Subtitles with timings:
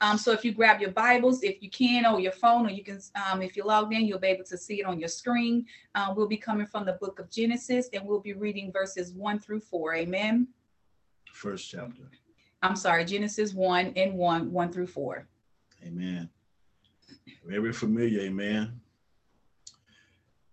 [0.00, 2.84] Um, so if you grab your Bibles, if you can, or your phone, or you
[2.84, 3.00] can,
[3.30, 5.64] um, if you're logged in, you'll be able to see it on your screen.
[5.94, 9.38] Um, we'll be coming from the book of Genesis, and we'll be reading verses one
[9.38, 9.94] through four.
[9.94, 10.48] Amen.
[11.32, 12.10] First chapter.
[12.62, 15.26] I'm sorry, Genesis one and one, one through four.
[15.84, 16.28] Amen.
[17.46, 18.22] Very familiar.
[18.22, 18.80] Amen.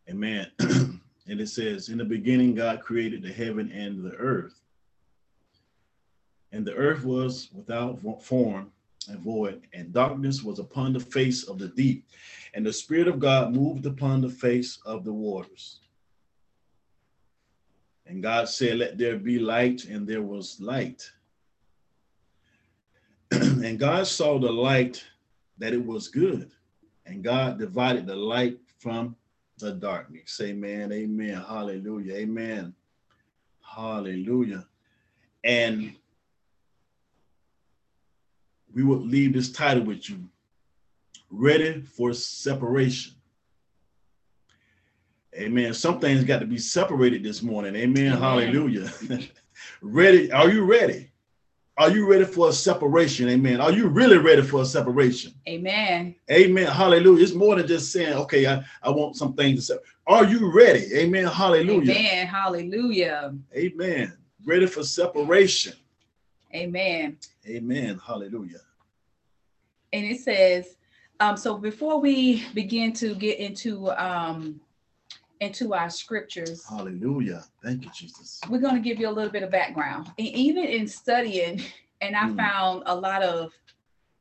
[0.09, 0.47] Amen.
[0.59, 4.61] and it says, In the beginning, God created the heaven and the earth.
[6.51, 8.71] And the earth was without form
[9.07, 12.05] and void, and darkness was upon the face of the deep.
[12.53, 15.79] And the Spirit of God moved upon the face of the waters.
[18.05, 21.09] And God said, Let there be light, and there was light.
[23.31, 25.03] and God saw the light
[25.57, 26.51] that it was good.
[27.05, 29.15] And God divided the light from
[29.57, 30.39] the darkness.
[30.41, 30.91] Amen.
[30.91, 31.43] Amen.
[31.47, 32.15] Hallelujah.
[32.15, 32.73] Amen.
[33.61, 34.65] Hallelujah.
[35.43, 35.95] And
[38.73, 40.19] we will leave this title with you
[41.29, 43.13] ready for separation.
[45.35, 45.73] Amen.
[45.73, 47.75] Some things got to be separated this morning.
[47.75, 48.13] Amen.
[48.13, 48.17] Amen.
[48.19, 48.91] Hallelujah.
[49.81, 50.31] ready?
[50.31, 51.09] Are you ready?
[51.75, 53.29] Are you ready for a separation?
[53.29, 53.59] Amen.
[53.59, 55.33] Are you really ready for a separation?
[55.47, 56.13] Amen.
[56.29, 56.67] Amen.
[56.67, 57.23] Hallelujah.
[57.23, 59.79] It's more than just saying, okay, I, I want some things to say.
[60.05, 60.85] Are you ready?
[60.93, 61.25] Amen.
[61.25, 61.93] Hallelujah.
[61.93, 62.27] Amen.
[62.27, 63.35] Hallelujah.
[63.55, 64.15] Amen.
[64.45, 65.73] Ready for separation.
[66.55, 67.17] Amen.
[67.47, 67.99] Amen.
[68.05, 68.61] Hallelujah.
[69.91, 70.75] And it says,
[71.19, 74.59] um, so before we begin to get into um
[75.39, 76.65] into our scriptures.
[76.67, 77.43] Hallelujah.
[77.61, 78.39] Thank you, Jesus.
[78.49, 80.07] We're going to give you a little bit of background.
[80.17, 81.61] And even in studying,
[81.99, 82.37] and I mm.
[82.37, 83.51] found a lot of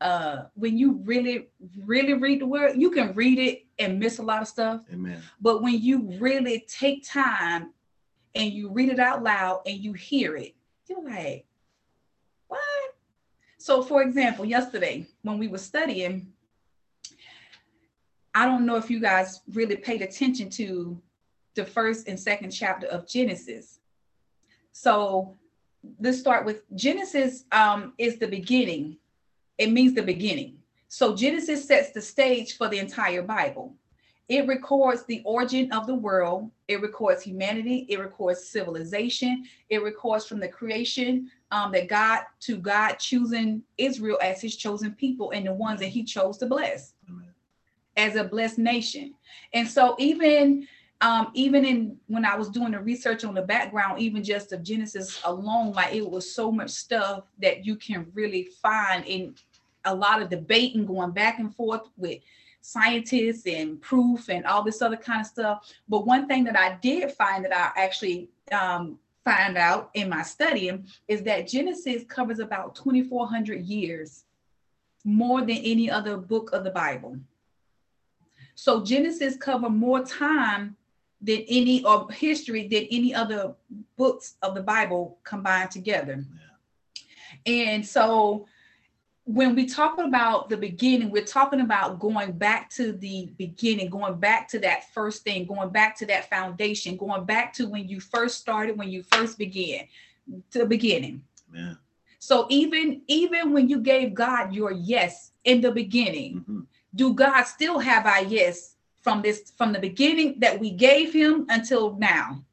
[0.00, 1.48] uh when you really
[1.84, 5.22] really read the word you can read it and miss a lot of stuff amen
[5.40, 7.72] but when you really take time
[8.34, 10.56] and you read it out loud and you hear it
[10.88, 11.46] you're like
[13.62, 16.32] so for example yesterday when we were studying
[18.34, 21.00] i don't know if you guys really paid attention to
[21.54, 23.80] the first and second chapter of Genesis.
[24.72, 25.36] So
[26.00, 28.96] let's start with Genesis um, is the beginning.
[29.58, 30.58] It means the beginning.
[30.88, 33.74] So Genesis sets the stage for the entire Bible.
[34.28, 36.50] It records the origin of the world.
[36.68, 37.86] It records humanity.
[37.88, 39.44] It records civilization.
[39.68, 44.92] It records from the creation um, that God to God choosing Israel as his chosen
[44.92, 46.94] people and the ones that he chose to bless
[47.96, 49.14] as a blessed nation.
[49.52, 50.66] And so even
[51.00, 54.62] um, even in when I was doing the research on the background, even just of
[54.62, 59.34] Genesis alone, like it was so much stuff that you can really find in
[59.84, 62.20] a lot of debating going back and forth with
[62.62, 65.74] scientists and proof and all this other kind of stuff.
[65.88, 70.22] But one thing that I did find that I actually um, find out in my
[70.22, 74.24] studying is that Genesis covers about 2,400 years
[75.04, 77.18] more than any other book of the Bible.
[78.54, 80.76] So Genesis cover more time
[81.20, 83.54] than any or history than any other
[83.96, 86.24] books of the Bible combined together.
[87.46, 87.52] Yeah.
[87.52, 88.46] And so
[89.24, 94.18] when we talk about the beginning, we're talking about going back to the beginning, going
[94.18, 98.00] back to that first thing, going back to that foundation, going back to when you
[98.00, 99.86] first started, when you first began,
[100.50, 101.22] to the beginning.
[101.54, 101.74] Yeah.
[102.18, 106.60] So even even when you gave God your yes in the beginning, mm-hmm.
[106.94, 111.46] do God still have our yes from this from the beginning that we gave him
[111.48, 112.44] until now.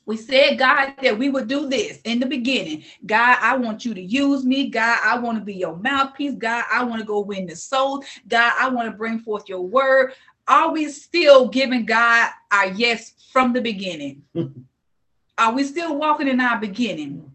[0.07, 2.85] we said, God, that we would do this in the beginning.
[3.05, 4.69] God, I want you to use me.
[4.69, 6.35] God, I want to be your mouthpiece.
[6.35, 8.05] God, I want to go win the souls.
[8.25, 10.13] God, I want to bring forth your word.
[10.47, 14.23] Are we still giving God our yes from the beginning?
[15.37, 17.29] Are we still walking in our beginning?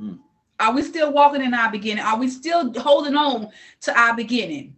[0.00, 0.18] Mm.
[0.58, 2.04] Are we still walking in our beginning?
[2.04, 3.50] Are we still holding on
[3.82, 4.74] to our beginning?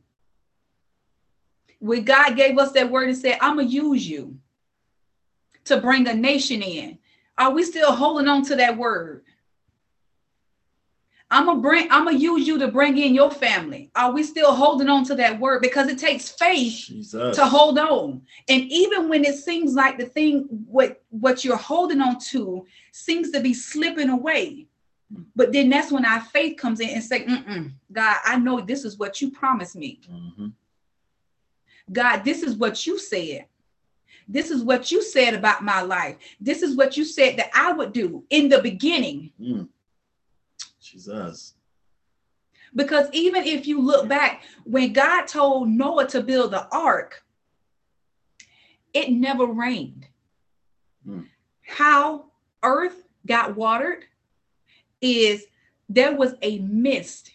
[1.80, 4.38] When God gave us that word and said, I'm going to use you
[5.64, 6.98] to bring a nation in,
[7.38, 9.24] are we still holding on to that word?
[11.30, 13.90] I'm gonna bring, I'm gonna use you to bring in your family.
[13.96, 15.62] Are we still holding on to that word?
[15.62, 17.36] Because it takes faith Jesus.
[17.36, 18.22] to hold on.
[18.48, 23.30] And even when it seems like the thing what what you're holding on to seems
[23.30, 24.68] to be slipping away,
[25.34, 27.26] but then that's when our faith comes in and say,
[27.90, 30.00] God, I know this is what you promised me.
[30.10, 30.46] Mm-hmm.
[31.92, 33.46] God, this is what you said.
[34.26, 36.16] This is what you said about my life.
[36.40, 39.30] This is what you said that I would do in the beginning.
[39.40, 39.68] Mm.
[40.80, 41.54] Jesus.
[42.74, 47.22] Because even if you look back, when God told Noah to build the ark,
[48.92, 50.06] it never rained.
[51.06, 51.26] Mm.
[51.62, 52.26] How
[52.62, 54.04] earth got watered
[55.00, 55.46] is
[55.88, 57.32] there was a mist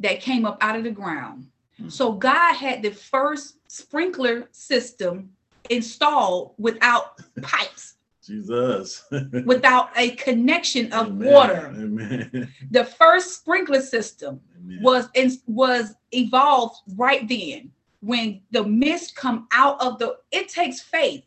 [0.00, 1.46] that came up out of the ground.
[1.78, 1.88] Hmm.
[1.88, 5.30] So God had the first sprinkler system
[5.70, 9.04] installed without pipes, Jesus.
[9.44, 11.32] without a connection of Amen.
[11.32, 11.66] water.
[11.76, 12.52] Amen.
[12.70, 14.78] The first sprinkler system Amen.
[14.82, 17.70] was in, was evolved right then
[18.00, 21.24] when the mist come out of the it takes faith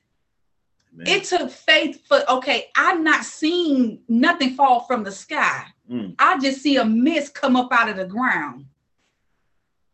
[0.94, 1.07] Amen.
[1.07, 6.13] it took faith for okay i'm not seeing nothing fall from the sky Mm.
[6.19, 8.65] i just see a mist come up out of the ground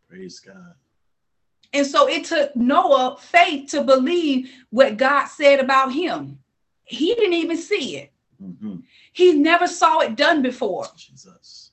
[0.09, 0.73] Praise God.
[1.75, 6.39] And so it took noah faith to believe what god said about him
[6.83, 8.11] he didn't even see it
[8.43, 8.83] Mhm.
[9.13, 11.71] he never saw it done before Jesus.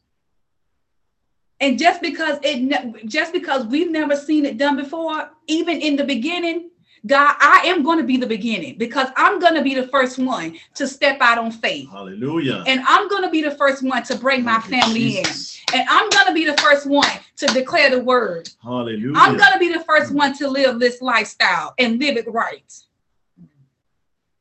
[1.61, 6.05] and just because it just because we've never seen it done before even in the
[6.05, 6.71] beginning
[7.07, 10.19] god i am going to be the beginning because i'm going to be the first
[10.19, 12.63] one to step out on faith Hallelujah.
[12.67, 15.25] and i'm going to be the first one to bring my Thank you, family in
[15.25, 15.52] Jesus.
[15.75, 19.13] And i'm going to be the first one to declare the word Hallelujah.
[19.17, 22.73] i'm going to be the first one to live this lifestyle and live it right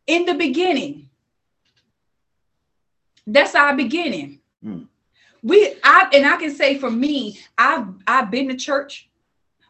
[0.08, 1.10] in the beginning
[3.28, 4.86] that's our beginning Mm.
[5.42, 9.10] we i and i can say for me i've i've been to church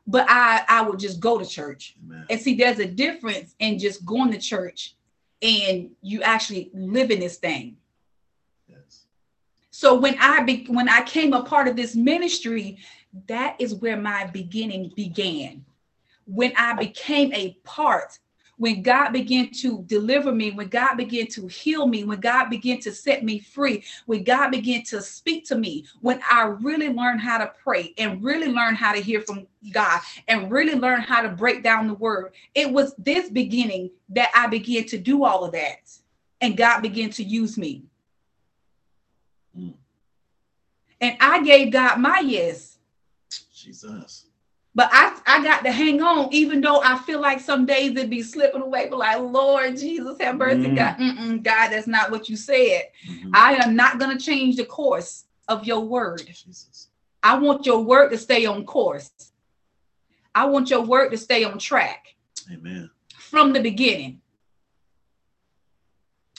[0.06, 2.25] but i i would just go to church Amen.
[2.30, 4.96] and see there's a difference in just going to church
[5.42, 7.78] and you actually living this thing.
[9.72, 12.78] So when i be, when i came a part of this ministry
[13.28, 15.66] that is where my beginning began.
[16.26, 18.20] When i became a part
[18.58, 22.80] when god began to deliver me when god began to heal me when god began
[22.80, 27.20] to set me free when god began to speak to me when i really learned
[27.20, 31.22] how to pray and really learned how to hear from god and really learned how
[31.22, 35.44] to break down the word it was this beginning that i began to do all
[35.44, 35.80] of that.
[36.40, 37.84] And god began to use me
[39.58, 39.74] Mm.
[41.01, 42.77] And i gave god my yes
[43.53, 44.25] Jesus.
[44.74, 48.09] but I, I got to hang on, even though I feel like some days it'd
[48.09, 48.88] be slipping away.
[48.89, 50.75] But like, Lord Jesus, have mercy, Mm.
[50.75, 50.98] God.
[50.98, 52.86] Mm-mm, God, that's not what you said.
[53.07, 53.30] Mhm.
[53.33, 56.25] I am not going to change the course of your word.
[56.25, 56.88] Jesus.
[57.21, 59.12] I want your word to stay on course.
[60.33, 62.15] I want your word to stay on track
[62.51, 62.89] Amen.
[63.13, 64.21] from the beginning.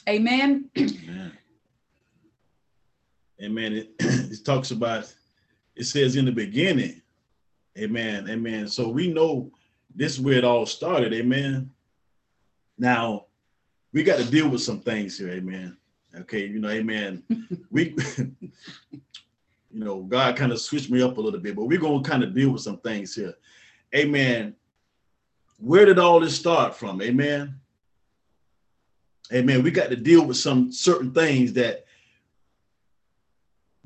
[0.09, 0.71] Amen.
[0.77, 1.39] Amen.
[3.43, 3.73] Amen.
[3.73, 5.13] It, it talks about,
[5.75, 7.03] it says in the beginning,
[7.77, 8.69] amen, amen.
[8.69, 9.51] So we know
[9.95, 11.71] this is where it all started, amen.
[12.79, 13.27] Now,
[13.93, 15.77] we got to deal with some things here, amen.
[16.21, 17.23] Okay, you know, amen.
[17.71, 22.03] we, you know, God kind of switched me up a little bit, but we're going
[22.03, 23.35] to kind of deal with some things here.
[23.95, 24.55] Amen.
[25.59, 27.03] Where did all this start from?
[27.03, 27.59] Amen.
[29.33, 29.63] Amen.
[29.63, 31.87] We got to deal with some certain things that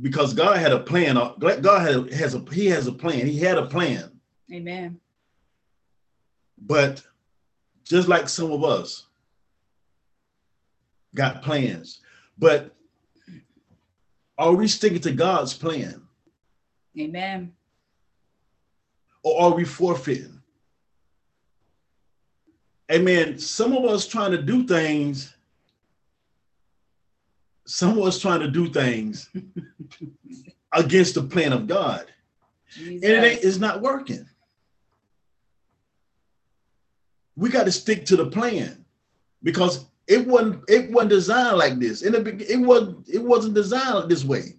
[0.01, 1.17] because God had a plan.
[1.17, 3.27] uh, God had, has a He has a plan.
[3.27, 4.21] He had a plan,
[4.53, 5.01] Amen.
[6.59, 7.03] but
[7.85, 9.07] just like some of us
[11.15, 12.01] got plans,
[12.39, 12.75] but
[14.39, 16.03] are we sticking to God's plan
[16.99, 17.53] Amen.
[19.23, 20.43] or are we forfeiting?
[22.93, 23.39] Amen.
[23.39, 25.36] Some of us trying to do things.
[27.67, 29.29] Some of us trying to do things
[30.73, 32.07] against the plan of God.
[32.73, 33.05] Jesus.
[33.05, 34.27] and it ain't, it's not working.
[37.35, 38.85] We got to stick to the plan
[39.43, 42.03] because it wasn't it wasn't designed like this.
[42.03, 44.55] In the it wasn't it wasn't designed this way.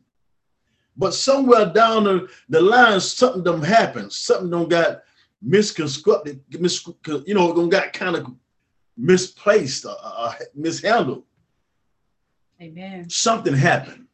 [0.98, 4.12] But somewhere down the, the line, something done happened.
[4.12, 5.04] Something don't got
[5.42, 6.86] misconstructed, mis,
[7.26, 8.34] you know, don't got kind of
[8.98, 11.24] misplaced, uh, uh, mishandled.
[12.62, 13.10] Amen.
[13.10, 14.08] Something happened.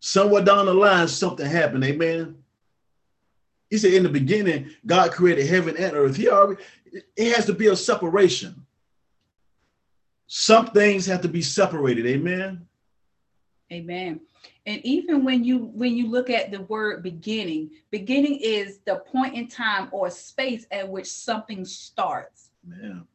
[0.00, 1.84] Somewhere down the line, something happened.
[1.84, 2.36] Amen.
[3.70, 6.16] He said, in the beginning, God created heaven and earth.
[6.16, 6.62] He already,
[7.16, 8.66] it has to be a separation.
[10.26, 12.06] Some things have to be separated.
[12.06, 12.66] Amen.
[13.72, 14.20] Amen.
[14.66, 19.34] And even when you when you look at the word beginning, beginning is the point
[19.34, 22.50] in time or space at which something starts.
[22.66, 23.06] Man.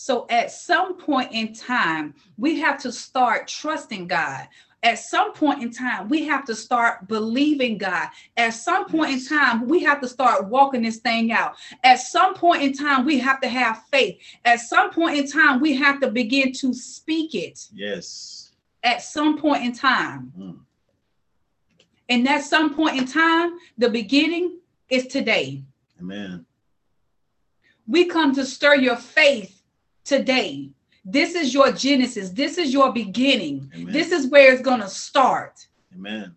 [0.00, 4.48] So at some point in time, we have to start trusting God.
[4.82, 8.08] At some point in time, we have to start believing God.
[8.38, 11.56] At some point in time, we have to start walking this thing out.
[11.84, 14.16] At some point in time, we have to have faith.
[14.46, 17.68] At some point in time, we have to begin to speak it.
[17.70, 18.52] Yes.
[18.82, 20.32] At some point in time.
[20.38, 20.60] Mm.
[22.08, 25.62] And at some point in time, the beginning is today.
[26.00, 26.46] Amen.
[27.86, 29.59] We come to stir your faith
[30.10, 30.68] today.
[31.04, 32.30] This is your genesis.
[32.30, 33.70] This is your beginning.
[33.74, 33.92] Amen.
[33.92, 35.64] This is where it's going to start.
[35.94, 36.34] Amen.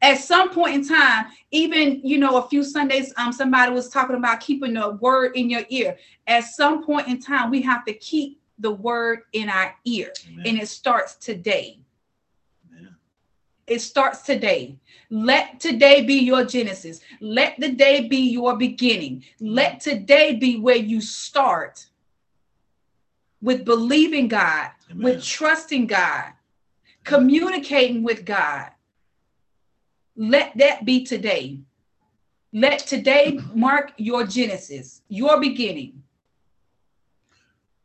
[0.00, 4.14] At some point in time, even you know, a few Sundays, um, somebody was talking
[4.14, 5.96] about keeping the word in your ear.
[6.28, 10.46] At some point in time, we have to keep the word in our ear, Amen.
[10.46, 11.80] and it starts today.
[12.70, 12.94] Amen.
[13.66, 14.78] It starts today.
[15.10, 17.00] Let today be your genesis.
[17.20, 19.24] Let the day be your beginning.
[19.40, 21.86] Let today be where you start
[23.42, 25.02] with believing God, Amen.
[25.02, 26.32] with trusting God,
[27.04, 28.70] communicating with God.
[30.16, 31.60] Let that be today.
[32.52, 36.02] Let today mark your genesis, your beginning.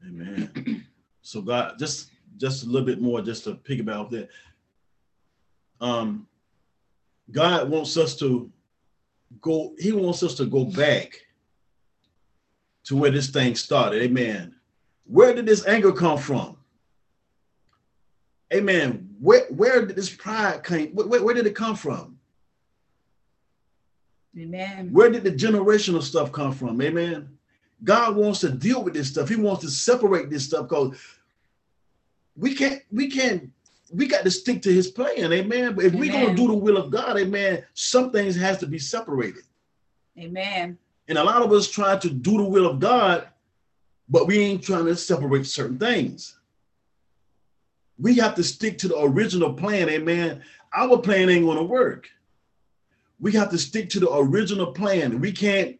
[0.07, 0.85] Amen.
[1.21, 4.29] so God, just just a little bit more, just to piggyback off that.
[5.79, 6.27] Um,
[7.31, 8.51] God wants us to
[9.41, 9.75] go.
[9.77, 11.21] He wants us to go back
[12.85, 14.01] to where this thing started.
[14.01, 14.55] Amen.
[15.11, 16.55] Where did this anger come from?
[18.53, 19.09] Amen.
[19.19, 20.87] Where where did this pride come?
[20.93, 22.17] Where, where did it come from?
[24.39, 24.89] Amen.
[24.93, 26.81] Where did the generational stuff come from?
[26.81, 27.37] Amen.
[27.83, 29.27] God wants to deal with this stuff.
[29.27, 30.97] He wants to separate this stuff because
[32.37, 33.49] we can't, we can't,
[33.91, 35.33] we got to stick to his plan.
[35.33, 35.75] Amen.
[35.75, 38.79] But if we're gonna do the will of God, amen, some things has to be
[38.79, 39.43] separated.
[40.17, 40.77] Amen.
[41.09, 43.27] And a lot of us try to do the will of God,
[44.11, 46.37] but we ain't trying to separate certain things.
[47.97, 50.41] We have to stick to the original plan, amen.
[50.73, 52.09] Our plan ain't gonna work.
[53.19, 55.21] We have to stick to the original plan.
[55.21, 55.79] We can't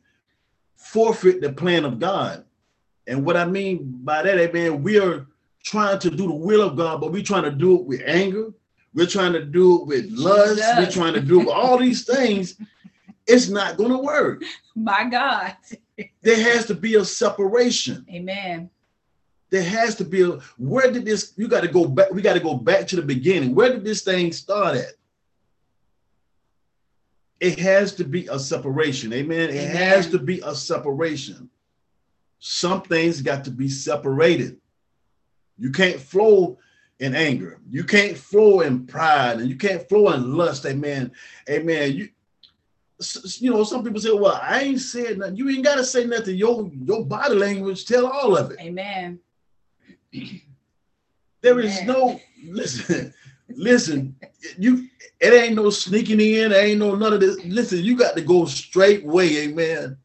[0.78, 2.46] forfeit the plan of God.
[3.06, 5.28] And what I mean by that, amen, we are
[5.64, 8.54] trying to do the will of God, but we're trying to do it with anger.
[8.94, 10.62] We're trying to do it with lust.
[10.78, 12.56] We're trying to do all these things.
[13.32, 14.44] It's not going to work.
[14.76, 15.56] My God.
[16.22, 18.06] There has to be a separation.
[18.10, 18.70] Amen.
[19.50, 21.34] There has to be a where did this?
[21.38, 22.12] You got to go back.
[22.12, 23.54] We got to go back to the beginning.
[23.54, 24.94] Where did this thing start at?
[27.40, 29.12] It has to be a separation.
[29.14, 29.50] Amen.
[29.50, 29.76] It Amen.
[29.76, 31.50] has to be a separation.
[32.40, 34.58] Some things got to be separated.
[35.58, 36.58] You can't flow
[37.00, 37.60] in anger.
[37.70, 40.66] You can't flow in pride, and you can't flow in lust.
[40.66, 41.12] Amen.
[41.50, 41.94] Amen.
[41.94, 42.10] You,
[43.40, 46.06] you know, some people say, "Well, I ain't said nothing." You ain't got to say
[46.06, 46.36] nothing.
[46.36, 48.60] Your your body language tell all of it.
[48.60, 49.20] Amen.
[51.42, 51.88] There is Amen.
[51.88, 53.14] no listen,
[53.50, 54.16] listen.
[54.58, 54.88] You
[55.20, 56.52] it ain't no sneaking in.
[56.52, 57.44] There ain't no none of this.
[57.46, 59.40] Listen, you got to go straight way.
[59.40, 59.98] Amen.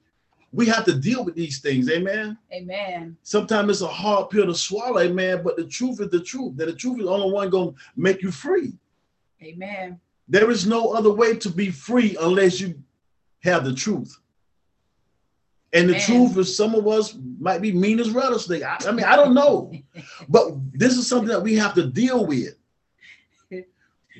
[0.52, 1.90] We have to deal with these things.
[1.90, 2.38] Amen.
[2.52, 3.16] Amen.
[3.22, 5.00] Sometimes it's a hard pill to swallow.
[5.00, 5.42] Amen.
[5.44, 6.56] But the truth is the truth.
[6.56, 8.72] That the truth is the only one gonna make you free.
[9.42, 10.00] Amen.
[10.28, 12.74] There is no other way to be free unless you
[13.42, 14.16] have the truth.
[15.72, 16.06] And the Amen.
[16.06, 18.62] truth is, some of us might be mean as rattlesnake.
[18.62, 19.72] I, I mean, I don't know,
[20.28, 22.54] but this is something that we have to deal with.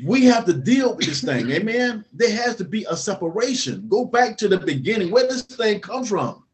[0.05, 2.05] We have to deal with this thing, amen.
[2.13, 3.89] There has to be a separation.
[3.89, 5.11] Go back to the beginning.
[5.11, 6.45] Where this thing come from?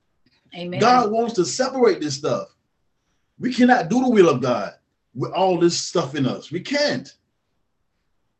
[0.56, 0.78] Amen.
[0.78, 2.54] God wants to separate this stuff.
[3.40, 4.74] We cannot do the will of God
[5.14, 6.52] with all this stuff in us.
[6.52, 7.12] We can't.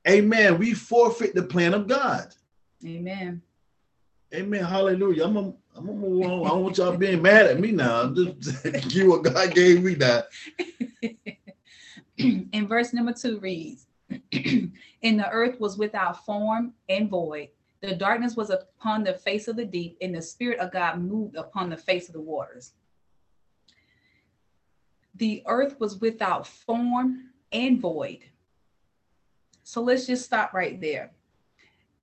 [0.09, 0.59] Amen.
[0.59, 2.35] We forfeit the plan of God.
[2.87, 3.43] Amen.
[4.35, 4.65] Amen.
[4.65, 5.25] Hallelujah.
[5.25, 6.47] I'm gonna, I'm gonna move on.
[6.47, 8.03] I don't want y'all being mad at me now.
[8.03, 10.23] I'm just give what God gave me now.
[12.53, 13.87] and verse number two reads,
[14.33, 17.49] And the earth was without form and void.
[17.83, 21.37] The darkness was upon the face of the deep, and the Spirit of God moved
[21.37, 22.73] upon the face of the waters.
[25.17, 28.21] The earth was without form and void.
[29.65, 31.11] So let's just stop right there.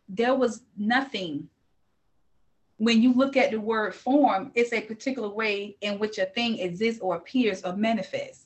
[0.08, 1.50] There was nothing.
[2.80, 6.60] When you look at the word form, it's a particular way in which a thing
[6.60, 8.46] exists or appears or manifests.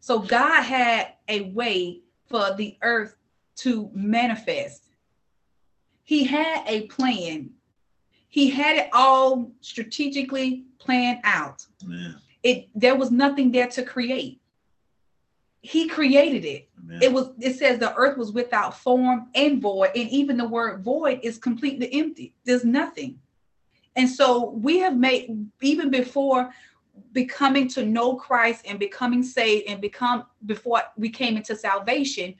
[0.00, 3.16] So God had a way for the earth
[3.56, 4.84] to manifest.
[6.02, 7.50] He had a plan.
[8.28, 11.64] He had it all strategically planned out.
[11.84, 12.16] Amen.
[12.42, 14.40] It there was nothing there to create.
[15.64, 16.68] He created it.
[16.78, 16.98] Amen.
[17.02, 20.84] It was it says the earth was without form and void and even the word
[20.84, 22.34] void is completely empty.
[22.44, 23.18] There's nothing.
[23.96, 26.50] And so we have made even before
[27.12, 32.34] becoming to know Christ and becoming saved and become before we came into salvation,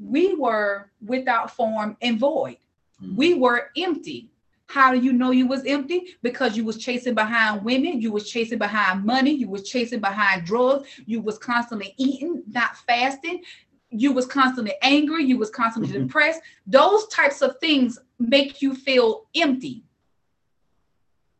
[0.00, 2.56] we were without form and void.
[3.00, 3.14] Mhm.
[3.14, 4.32] We were empty.
[4.74, 6.16] How do you know you was empty?
[6.20, 10.44] Because you was chasing behind women, you was chasing behind money, you was chasing behind
[10.46, 13.44] drugs, you was constantly eating, not fasting,
[13.90, 16.08] you was constantly angry, you was constantly Mhm.
[16.08, 16.40] depressed.
[16.66, 19.84] Those types of things make you feel empty.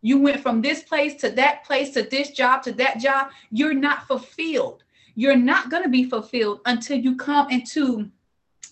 [0.00, 3.32] You went from this place to that place to this job to that job.
[3.50, 4.84] You're not fulfilled
[5.16, 8.10] You're not going to be fulfilled until you come into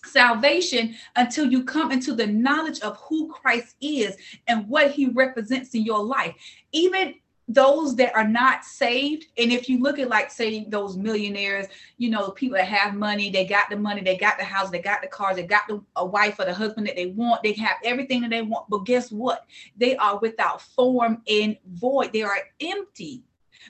[0.03, 4.15] salvation until you come into the knowledge of who Christ is
[4.47, 6.35] and what he represents in your life.
[6.71, 7.15] Even
[7.49, 11.67] those that are not saved, and if you look at like say those millionaires,
[11.97, 14.81] you know, people that have money, they got the money, they got the house, they
[14.81, 17.53] got the cars, they got the, a wife or the husband that they want, they
[17.53, 18.69] have everything that they want.
[18.69, 19.45] But guess what?
[19.75, 22.13] They are without form and void.
[22.13, 23.23] They are empty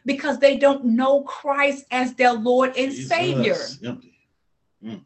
[0.06, 3.10] because they don't know Christ as their Lord and Jesus.
[3.10, 3.98] Savior.
[4.84, 5.02] Mm.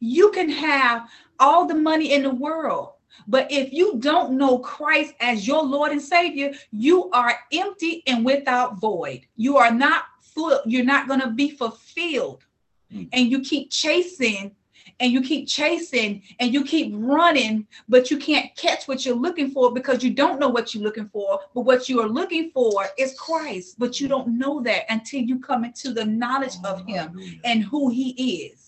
[0.00, 2.92] You can have all the money in the world,
[3.26, 8.24] but if you don't know Christ as your Lord and Savior, you are empty and
[8.24, 9.26] without void.
[9.36, 12.44] You are not full, you're not going to be fulfilled.
[12.92, 13.08] Mm.
[13.12, 14.54] And you keep chasing
[15.00, 19.50] and you keep chasing and you keep running, but you can't catch what you're looking
[19.50, 21.40] for because you don't know what you're looking for.
[21.54, 25.38] But what you are looking for is Christ, but you don't know that until you
[25.38, 28.10] come into the knowledge of Him and who He
[28.46, 28.67] is.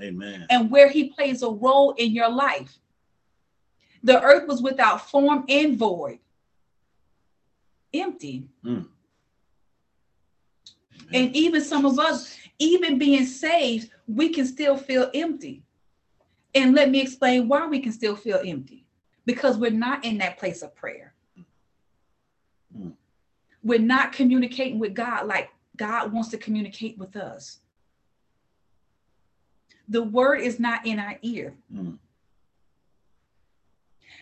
[0.00, 0.46] Amen.
[0.50, 2.78] And where He plays a role in your life.
[4.02, 6.20] The earth was without form and void,
[7.92, 8.48] empty.
[8.64, 8.86] Mm.
[11.12, 15.64] And even some of us, even being saved, we can still feel empty.
[16.54, 18.86] And let me explain why we can still feel empty
[19.26, 21.14] because we're not in that place of prayer.
[22.76, 22.92] Mm.
[23.62, 27.58] We're not communicating with God like God wants to communicate with us.
[29.90, 31.54] The word is not in our ear.
[31.74, 31.98] Mm.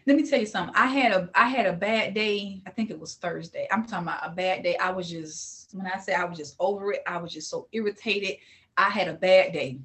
[0.06, 0.74] Let me tell you something.
[0.74, 2.62] I had a I had a bad day.
[2.66, 3.68] I think it was Thursday.
[3.70, 4.76] I'm talking about a bad day.
[4.78, 7.68] I was just when I say I was just over it, I was just so
[7.72, 8.38] irritated.
[8.76, 9.78] I had a bad day.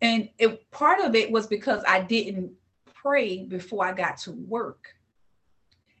[0.00, 2.52] And it, part of it was because I didn't
[2.94, 4.94] pray before I got to work.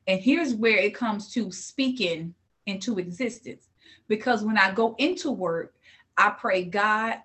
[0.06, 2.34] And here's where it comes to speaking
[2.66, 3.68] into existence.
[4.08, 5.74] Because when I go into work,
[6.16, 7.18] I pray, God,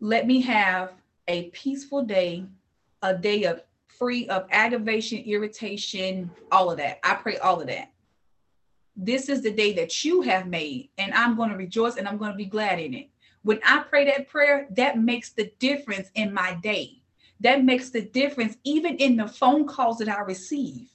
[0.00, 0.92] let me have
[1.26, 2.44] a peaceful day,
[3.02, 3.62] a day of
[3.98, 7.00] free of aggravation, irritation, all of that.
[7.02, 7.90] I pray all of that.
[8.96, 12.18] This is the day that you have made, and I'm going to rejoice and I'm
[12.18, 13.10] going to be glad in it.
[13.42, 17.02] When I pray that prayer, that makes the difference in my day.
[17.40, 20.88] That makes the difference even in the phone calls that I receive.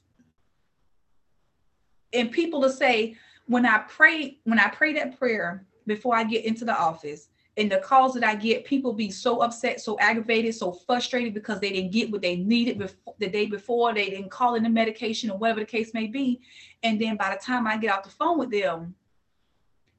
[2.11, 3.15] And people will say,
[3.47, 7.71] when I pray, when I pray that prayer before I get into the office, and
[7.71, 11.71] the calls that I get, people be so upset, so aggravated, so frustrated because they
[11.71, 13.93] didn't get what they needed before, the day before.
[13.93, 16.41] They didn't call in the medication or whatever the case may be.
[16.81, 18.95] And then by the time I get off the phone with them,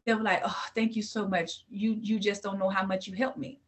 [0.05, 1.65] they were like, "Oh, thank you so much.
[1.71, 3.61] You you just don't know how much you helped me."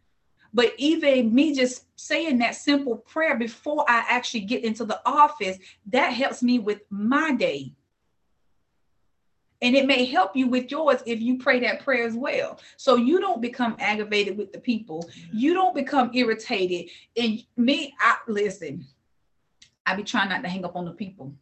[0.52, 5.58] But even me just saying that simple prayer before I actually get into the office,
[5.86, 7.72] that helps me with my day.
[9.62, 12.60] And it may help you with yours if you pray that prayer as well.
[12.76, 15.08] So you don't become aggravated with the people.
[15.32, 16.90] You don't become irritated.
[17.16, 18.86] And me, I listen,
[19.86, 21.32] I be trying not to hang up on the people.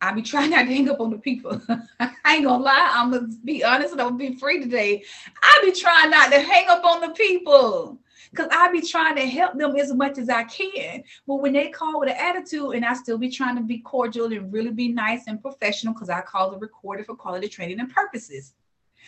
[0.00, 1.60] I be trying not to hang up on the people.
[2.00, 5.02] I ain't gonna lie, I'm gonna be honest and I'm gonna be free today.
[5.42, 7.98] I be trying not to hang up on the people
[8.34, 11.04] because I be trying to help them as much as I can.
[11.26, 14.32] But when they call with an attitude, and I still be trying to be cordial
[14.32, 17.94] and really be nice and professional, because I call the recorded for quality training and
[17.94, 18.54] purposes.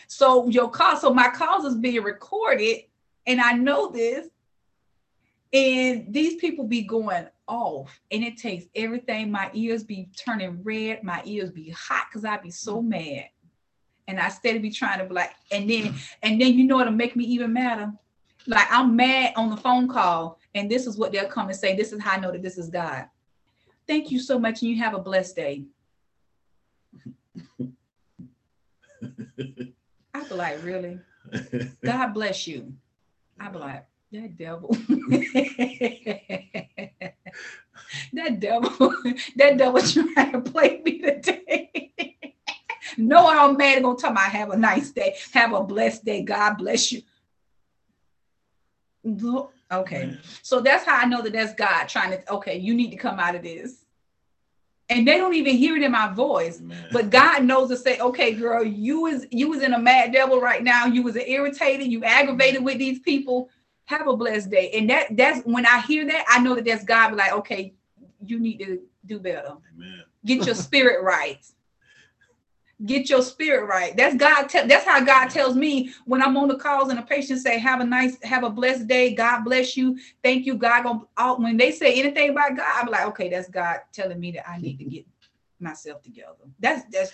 [0.07, 2.83] So your call, so my calls is being recorded,
[3.27, 4.29] and I know this.
[5.53, 9.31] And these people be going off, and it takes everything.
[9.31, 13.27] My ears be turning red, my ears be hot because I be so mad.
[14.07, 16.93] And I steady be trying to be like, and then, and then you know what'll
[16.93, 17.93] make me even madder?
[18.47, 21.75] Like I'm mad on the phone call, and this is what they'll come and say.
[21.77, 23.07] This is how I know that this is God.
[23.87, 25.65] Thank you so much, and you have a blessed day.
[30.15, 30.99] I be like, really?
[31.85, 32.73] God bless you.
[33.39, 34.71] I be like, that devil.
[38.13, 38.71] that devil,
[39.37, 41.93] that devil trying to play me today.
[42.97, 46.05] no, I'm mad I'm gonna tell me I have a nice day, have a blessed
[46.05, 46.23] day.
[46.23, 47.03] God bless you.
[49.71, 50.17] Okay.
[50.43, 53.19] So that's how I know that that's God trying to, okay, you need to come
[53.19, 53.85] out of this.
[54.89, 56.61] And they don't even hear it in my voice.
[56.61, 56.89] Man.
[56.93, 60.41] But God knows to say, okay, girl, you was you was in a mad devil
[60.41, 60.87] right now.
[60.87, 63.51] You was irritated, you aggravated with these people.
[63.87, 64.71] Have a blessed day.
[64.71, 67.75] And that that's when I hear that, I know that that's God be like, okay,
[68.25, 69.57] you need to do better.
[69.75, 70.05] Amen.
[70.25, 71.45] Get your spirit right
[72.85, 73.97] get your spirit right.
[73.97, 74.49] That's God.
[74.49, 77.59] Te- that's how God tells me when I'm on the calls and a patient say,
[77.59, 79.15] "Have a nice, have a blessed day.
[79.15, 79.99] God bless you.
[80.23, 83.81] Thank you, God." Gonna, when they say anything about God, I'm like, okay, that's God
[83.93, 85.07] telling me that I need to get
[85.59, 86.35] myself together.
[86.61, 87.13] That's that's.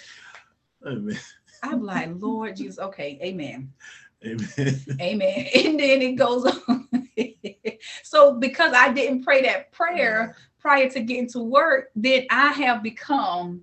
[0.85, 1.19] Amen.
[1.63, 2.81] I'm like, Lord Jesus.
[2.81, 3.73] Okay, Amen.
[4.25, 4.85] Amen.
[5.01, 5.47] Amen.
[5.55, 6.89] And then it goes on.
[8.03, 12.83] so because I didn't pray that prayer prior to getting to work, then I have
[12.83, 13.63] become,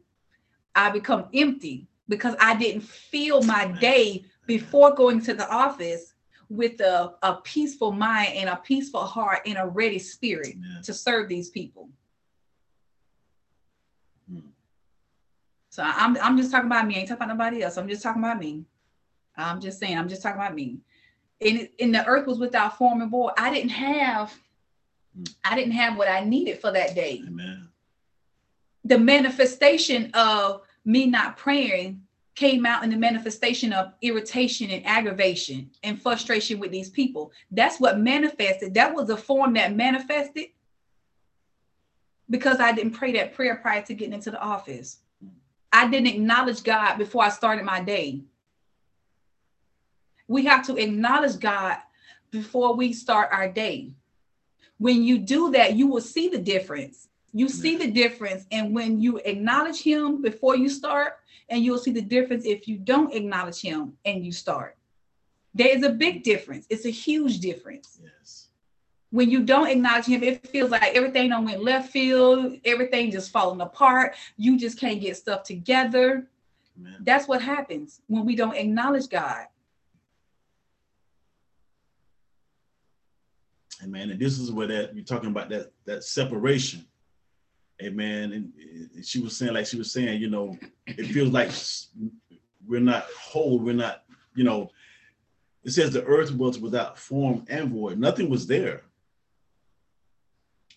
[0.76, 6.14] I become empty because I didn't feel my day before going to the office
[6.50, 10.82] with a, a peaceful mind and a peaceful heart and a ready spirit Amen.
[10.84, 11.88] to serve these people.
[14.30, 14.40] Hmm.
[15.70, 16.96] So I'm I'm just talking about me.
[16.96, 17.78] I ain't talking about nobody else.
[17.78, 18.66] I'm just talking about me.
[19.38, 19.98] I'm just saying.
[19.98, 20.80] I'm just talking about me.
[21.40, 23.34] And and the earth was without form and void.
[23.38, 24.36] I didn't have.
[25.16, 25.24] Hmm.
[25.46, 27.22] I didn't have what I needed for that day.
[27.28, 27.70] Amen.
[28.86, 32.02] The manifestation of me not praying
[32.36, 37.34] came out in the manifestation of irritation and aggravation and frustration with these people.
[37.52, 38.74] That's what manifested.
[38.76, 40.46] That was a form that manifested
[42.30, 45.00] because I didn't pray that prayer prior to getting into the office.
[45.74, 48.22] I didn't acknowledge God before I started my day.
[50.28, 51.78] We have to acknowledge God
[52.32, 53.92] before we start our day.
[54.78, 57.09] When you do that, you will see the difference.
[57.34, 58.46] You see the difference.
[58.52, 62.78] And when you acknowledge Him before you start, and you'll see the difference if you
[62.78, 64.78] don't acknowledge Him and you start.
[65.54, 66.24] There is a big mm-hmm.
[66.24, 66.68] difference.
[66.70, 68.50] It's a huge difference Yes.
[69.10, 73.32] when you don't acknowledge him, it feels like everything on went left field, everything just
[73.32, 74.16] falling apart.
[74.38, 76.28] You just can't get stuff together.
[76.80, 76.98] Amen.
[77.02, 79.48] That's what happens when we don't acknowledge God.
[83.84, 84.12] Amen.
[84.12, 86.86] And this is where that you're talking about that that separation.
[87.82, 88.34] Amen.
[88.34, 88.54] And,
[88.96, 91.52] and she was saying, like she was saying, you know, it feels like
[92.68, 93.60] we're not whole.
[93.60, 94.04] We're not,
[94.36, 94.70] you know.
[95.64, 98.00] It says the earth was without form and void.
[98.00, 98.82] Nothing was there.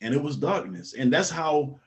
[0.00, 0.94] And it was darkness.
[0.94, 1.78] And that's how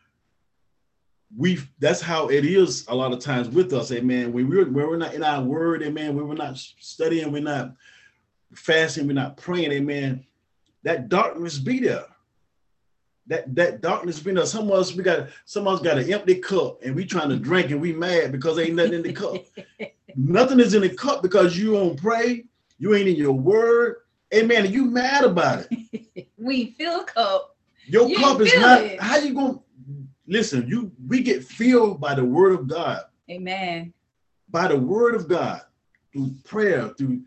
[1.36, 4.32] we that's how it is a lot of times with us, amen.
[4.32, 7.74] When we're when we're not in our word, amen, when we're not studying, we're not
[8.54, 10.26] fasting, we're not praying, amen
[10.86, 12.06] that darkness be there.
[13.28, 14.46] That that darkness be there.
[14.46, 17.30] Some of us we got some of us got an empty cup and we trying
[17.30, 19.36] to drink and we mad because ain't nothing in the cup.
[20.16, 22.46] nothing is in the cup because you don't pray,
[22.78, 23.98] you ain't in your word.
[24.34, 24.66] Amen.
[24.66, 26.28] And you mad about it.
[26.38, 27.56] we fill cup.
[27.88, 29.00] Your You cup is not it.
[29.00, 29.60] how you gonna
[30.28, 33.94] listen, you we get filled by the word of God, Amen.
[34.50, 35.62] by the word of God,
[36.14, 37.22] through prayer, through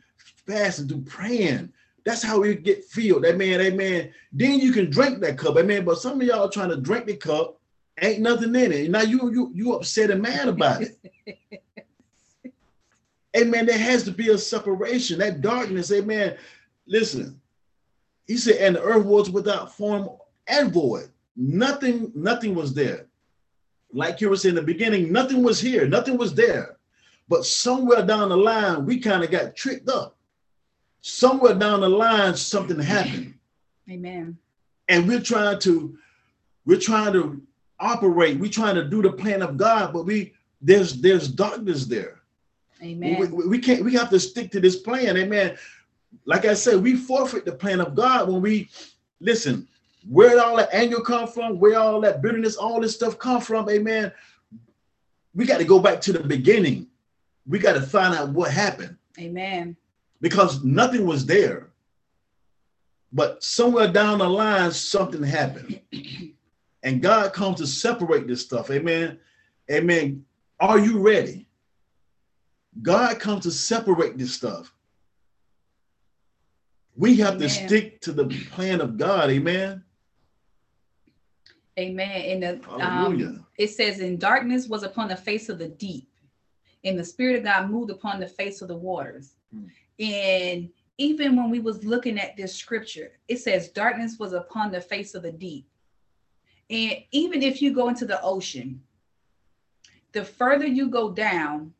[0.46, 1.72] fasting, through praying.
[2.08, 3.26] That's how we get filled.
[3.26, 3.60] Amen.
[3.60, 4.10] Amen.
[4.32, 5.58] Then you can drink that cup.
[5.58, 5.84] Amen.
[5.84, 7.60] But some of y'all trying to drink the cup,
[8.00, 8.90] ain't nothing in it.
[8.90, 10.96] Now you you you upset and mad about it.
[13.36, 13.66] amen.
[13.66, 15.18] There has to be a separation.
[15.18, 16.38] That darkness, amen.
[16.86, 17.38] Listen,
[18.26, 20.08] he said, and the earth was without form
[20.46, 21.10] and void.
[21.36, 23.06] Nothing, nothing was there.
[23.92, 26.78] Like you were saying in the beginning, nothing was here, nothing was there.
[27.28, 30.17] But somewhere down the line, we kind of got tricked up.
[31.00, 33.34] Somewhere down the line, something happened.
[33.90, 34.36] Amen.
[34.88, 35.96] And we're trying to,
[36.66, 37.40] we're trying to
[37.80, 42.20] operate, we're trying to do the plan of God, but we there's there's darkness there.
[42.82, 43.30] Amen.
[43.30, 45.16] We, we- can't we have to stick to this plan.
[45.16, 45.56] Amen.
[46.24, 48.68] Like I said, we forfeit the plan of God when we
[49.20, 49.68] listen,
[50.08, 53.68] where all that anger come from, where all that bitterness, all this stuff come from,
[53.68, 54.12] amen.
[55.34, 56.88] We got to go back to the beginning.
[57.46, 59.76] We got to find out what happened Amen.
[60.20, 61.70] Because nothing was there.
[63.12, 65.80] But somewhere down the line, something happened.
[66.82, 68.70] and God comes to separate this stuff.
[68.70, 69.18] Amen.
[69.70, 70.24] Amen.
[70.60, 71.46] Are you ready?
[72.82, 74.72] God comes to separate this stuff.
[76.96, 79.30] We have to stick to the plan of God.
[79.30, 79.84] Amen.
[81.78, 82.42] Amen.
[82.42, 86.08] And the um, it says, "In darkness was upon the face of the deep,
[86.82, 89.66] and the spirit of God moved upon the face of the waters." Hmm.
[89.98, 94.80] And even when we was looking at this scripture, it says, "Darkness was upon the
[94.80, 95.66] face of the deep."
[96.70, 98.82] And even if you go into the ocean,
[100.12, 101.74] the further you go down,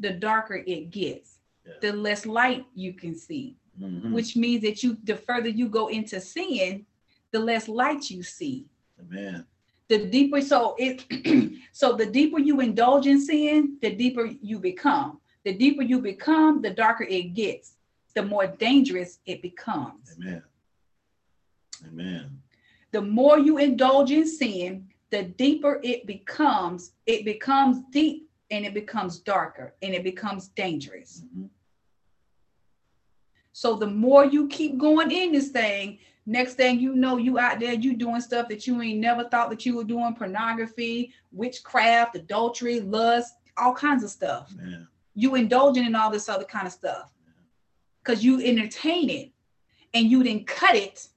[0.00, 1.38] the darker it gets.
[1.66, 1.72] Yeah.
[1.80, 4.12] The less light you can see Mhm.
[4.12, 6.84] which means that you the further you go into sin
[7.30, 8.66] the less light you see
[9.00, 9.46] Amen.
[9.88, 11.04] the deeper so it
[11.72, 16.62] so the deeper you indulge in sin the deeper you become the deeper you become
[16.62, 17.76] the darker it gets
[18.14, 20.42] the more dangerous it becomes Amen.
[21.86, 22.42] Amen.
[22.92, 28.74] the more you indulge in sin the deeper it becomes it becomes deep and it
[28.74, 31.48] becomes darker and it becomes dangerous Mhm.
[33.52, 37.60] So the more you keep going in this thing, next thing you know, you out
[37.60, 42.16] there, you doing stuff that you ain't never thought that you were doing, pornography, witchcraft,
[42.16, 44.54] adultery, lust, all kinds of stuff.
[45.14, 47.10] You indulging in all this other kind of stuff.
[48.02, 49.30] because you entertain it
[49.94, 51.08] and you didn't cut it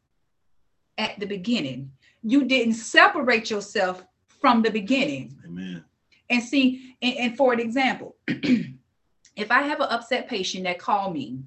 [0.98, 1.92] at the beginning.
[2.24, 5.36] You didn't separate yourself from the beginning.
[5.46, 5.84] Amen.
[6.30, 11.12] And see, and, and for an example, if I have an upset patient that call
[11.12, 11.40] me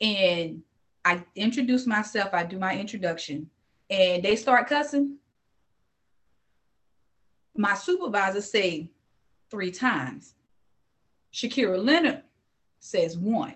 [0.00, 0.62] and
[1.04, 3.50] I introduce myself, I do my introduction,
[3.90, 5.16] and they start cussing,
[7.56, 8.90] my supervisor say
[9.50, 10.34] three times.
[11.32, 12.22] Shakira Leonard
[12.78, 13.54] says one.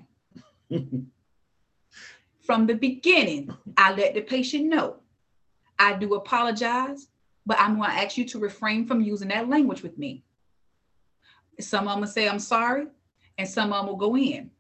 [2.41, 4.97] From the beginning, I let the patient know.
[5.79, 7.09] I do apologize,
[7.45, 10.25] but I'm going to ask you to refrain from using that language with me.
[11.61, 12.87] Some of them will say, I'm sorry,
[13.37, 14.51] and some of them will go in.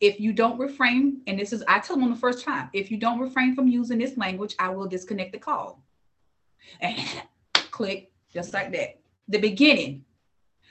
[0.00, 2.96] If you don't refrain, and this is, I tell them the first time, if you
[2.96, 5.82] don't refrain from using this language, I will disconnect the call.
[6.80, 6.98] And
[7.70, 9.00] click, just like that.
[9.28, 10.04] The beginning,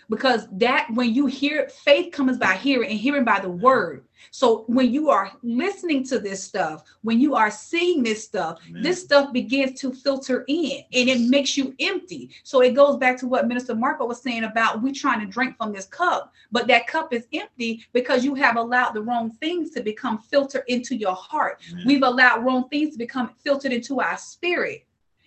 [0.10, 4.06] because that when you hear faith comes by hearing and hearing by the word.
[4.32, 8.84] So when you are listening to this stuff when you are seeing this stuff Amen.
[8.84, 12.32] this stuff begins to filter in and it makes you empty.
[12.43, 15.58] So it goes back to what minister marco was saying about we trying to drink
[15.58, 19.72] from this cup but that cup is empty because you have allowed the wrong things
[19.72, 21.62] to become filtered into your heart.
[21.72, 21.84] Amen.
[21.86, 24.86] we've allowed wrong things to become filtered into our spirit.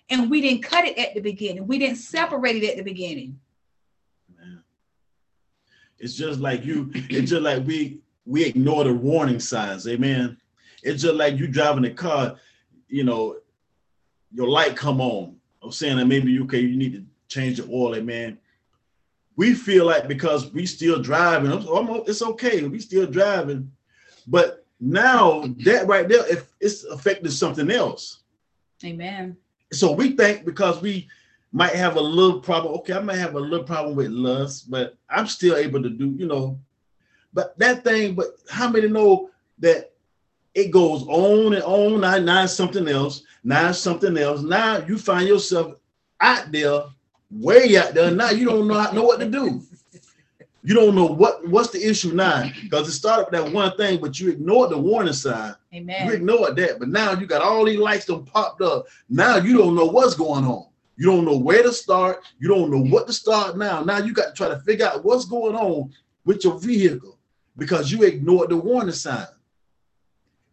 [0.09, 1.69] And we didn't cut it at the beginning.
[1.69, 3.39] We didn't separate it at the beginning
[6.01, 10.37] it's just like you, it's just like we we ignore the warning signs, amen.
[10.83, 12.37] It's just like you driving a car,
[12.89, 13.37] you know,
[14.33, 15.37] your light come on.
[15.63, 18.39] I'm saying that maybe you okay, you need to change the oil, amen.
[19.37, 21.53] We feel like because we still driving,
[22.07, 23.71] it's okay, we still driving,
[24.27, 28.21] but now that right there, if it's affecting something else.
[28.83, 29.37] Amen.
[29.73, 31.09] So we think because we
[31.53, 32.75] might have a little problem.
[32.75, 36.11] Okay, I might have a little problem with lust, but I'm still able to do,
[36.11, 36.59] you know.
[37.33, 39.93] But that thing, but how many know that
[40.55, 42.01] it goes on and on?
[42.01, 44.43] Now, now something else, now something else.
[44.43, 45.75] Now you find yourself
[46.21, 46.83] out there,
[47.31, 48.11] way out there.
[48.11, 49.63] Now you don't know, know what to do.
[50.63, 53.99] You don't know what what's the issue now because it started with that one thing,
[53.99, 55.55] but you ignored the warning sign.
[55.75, 56.07] Amen.
[56.07, 58.87] You ignored that, but now you got all these lights that popped up.
[59.09, 60.67] Now you don't know what's going on.
[61.01, 62.23] You don't know where to start.
[62.41, 63.83] You don't know what to start now.
[63.83, 65.95] Now you got to try to figure out what's going on
[66.27, 67.17] with your vehicle
[67.57, 69.27] because you ignored the warning sign.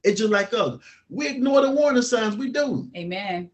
[0.06, 0.80] It's just like us.
[1.10, 2.38] We ignore the warning signs.
[2.38, 2.90] We do.
[2.96, 3.52] Amen.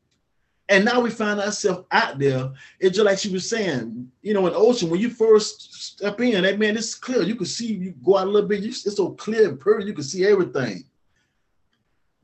[0.69, 2.51] And now we find ourselves out there.
[2.79, 6.21] It's just like she was saying, you know, in the ocean, when you first step
[6.21, 7.23] in, that man, it's clear.
[7.23, 9.85] You can see, you go out a little bit, you, it's so clear and pretty,
[9.87, 10.83] you can see everything.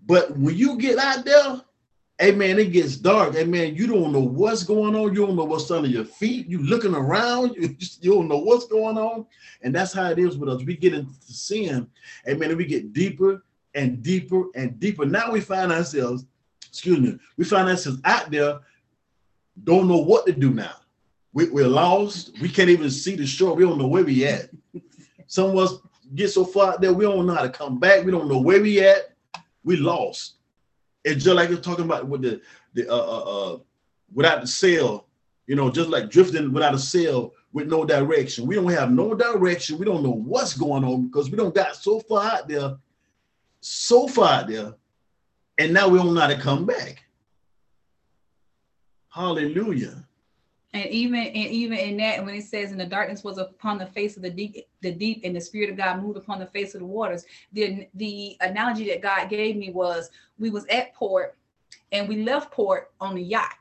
[0.05, 1.61] But when you get out there,
[2.21, 3.35] Hey man, it gets dark.
[3.35, 5.13] Hey man, you don't know what's going on.
[5.13, 6.47] You don't know what's under your feet.
[6.47, 7.55] You looking around.
[7.59, 9.25] You, just, you don't know what's going on.
[9.61, 10.61] And that's how it is with us.
[10.63, 11.89] We get into sin.
[12.25, 13.41] Hey man, we get deeper
[13.73, 15.05] and deeper and deeper.
[15.05, 16.25] Now we find ourselves,
[16.67, 18.59] excuse me, we find ourselves out there,
[19.63, 20.75] don't know what to do now.
[21.31, 22.37] We, we're lost.
[22.41, 23.55] We can't even see the shore.
[23.55, 24.49] We don't know where we at.
[25.27, 25.79] Some of us
[26.15, 28.03] get so far out there, we don't know how to come back.
[28.03, 29.13] We don't know where we at.
[29.63, 30.38] We lost.
[31.03, 32.41] It's just like you're talking about with the
[32.73, 33.57] the uh, uh, uh
[34.13, 35.07] without the sail,
[35.47, 38.45] you know, just like drifting without a sail with no direction.
[38.45, 39.77] We don't have no direction.
[39.77, 42.77] We don't know what's going on because we don't got so far out there,
[43.61, 44.73] so far out there,
[45.57, 47.03] and now we don't know how to come back.
[49.09, 50.05] Hallelujah.
[50.73, 53.87] And even and even in that, when it says, "And the darkness was upon the
[53.87, 56.75] face of the deep, the deep, and the spirit of God moved upon the face
[56.75, 61.35] of the waters," the the analogy that God gave me was, we was at port,
[61.91, 63.55] and we left port on the yacht,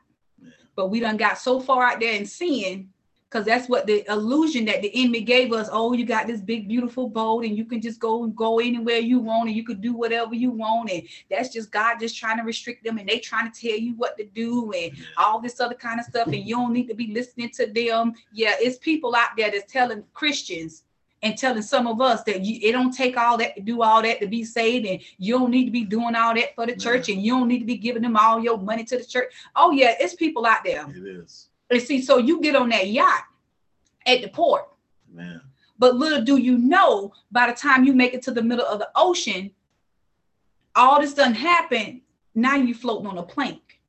[0.75, 2.89] but we done got so far out there in sin
[3.29, 5.69] because that's what the illusion that the enemy gave us.
[5.71, 8.97] Oh, you got this big, beautiful boat, and you can just go and go anywhere
[8.97, 10.89] you want, and you could do whatever you want.
[10.89, 13.93] And that's just God just trying to restrict them, and they trying to tell you
[13.95, 16.27] what to do, and all this other kind of stuff.
[16.27, 18.13] And you don't need to be listening to them.
[18.33, 20.83] Yeah, it's people out there that's telling Christians
[21.21, 24.01] and telling some of us that you, it don't take all that to do all
[24.01, 26.75] that to be saved, and you don't need to be doing all that for the
[26.75, 29.31] church, and you don't need to be giving them all your money to the church.
[29.55, 30.87] Oh yeah, it's people out there.
[30.89, 33.23] It is and see, so you get on that yacht
[34.05, 34.65] at the port.
[35.11, 35.41] Man.
[35.77, 38.79] But little do you know, by the time you make it to the middle of
[38.79, 39.51] the ocean,
[40.75, 42.01] all this doesn't happen.
[42.35, 43.81] Now you floating on a plank.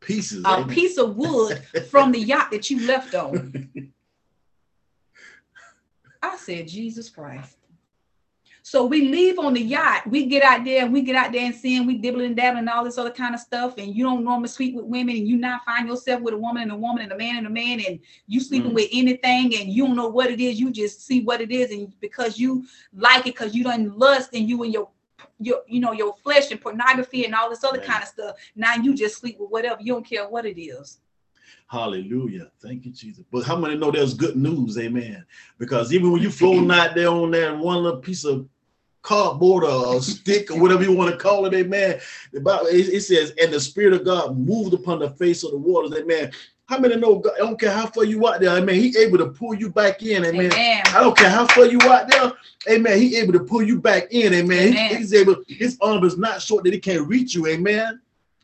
[0.00, 0.44] Pieces.
[0.46, 3.70] A piece of wood from the yacht that you left on.
[6.22, 7.55] I said, Jesus Christ.
[8.68, 11.46] So we leave on the yacht, we get out there and we get out there
[11.46, 13.78] and seeing we dibbling and dabbling and all this other kind of stuff.
[13.78, 16.64] And you don't normally sleep with women and you not find yourself with a woman
[16.64, 18.74] and a woman and a man and a man and you sleeping mm.
[18.74, 20.58] with anything and you don't know what it is.
[20.58, 21.70] You just see what it is.
[21.70, 24.88] And because you like it, because you don't lust and you and your
[25.38, 28.34] your you know your flesh and pornography and all this other kind of stuff.
[28.56, 29.80] Now you just sleep with whatever.
[29.80, 30.98] You don't care what it is.
[31.68, 32.50] Hallelujah.
[32.60, 33.24] Thank you, Jesus.
[33.30, 34.76] But how many know there's good news?
[34.76, 35.24] Amen.
[35.56, 38.48] Because even when you floating out there on that one little piece of
[39.06, 42.00] cardboard or a stick or whatever you want to call it, amen.
[42.32, 45.52] The Bible it, it says, and the spirit of God moved upon the face of
[45.52, 46.32] the waters, amen.
[46.66, 48.74] How many know God, I don't care how far you out there, amen.
[48.74, 50.52] He able to pull you back in, amen.
[50.52, 50.82] Amen.
[50.88, 52.32] I don't care how far you out there,
[52.68, 52.98] amen.
[52.98, 54.72] He able to pull you back in, amen.
[54.72, 54.96] He- Amen.
[54.96, 58.00] he's able, his arm is not short that he can't reach you, amen.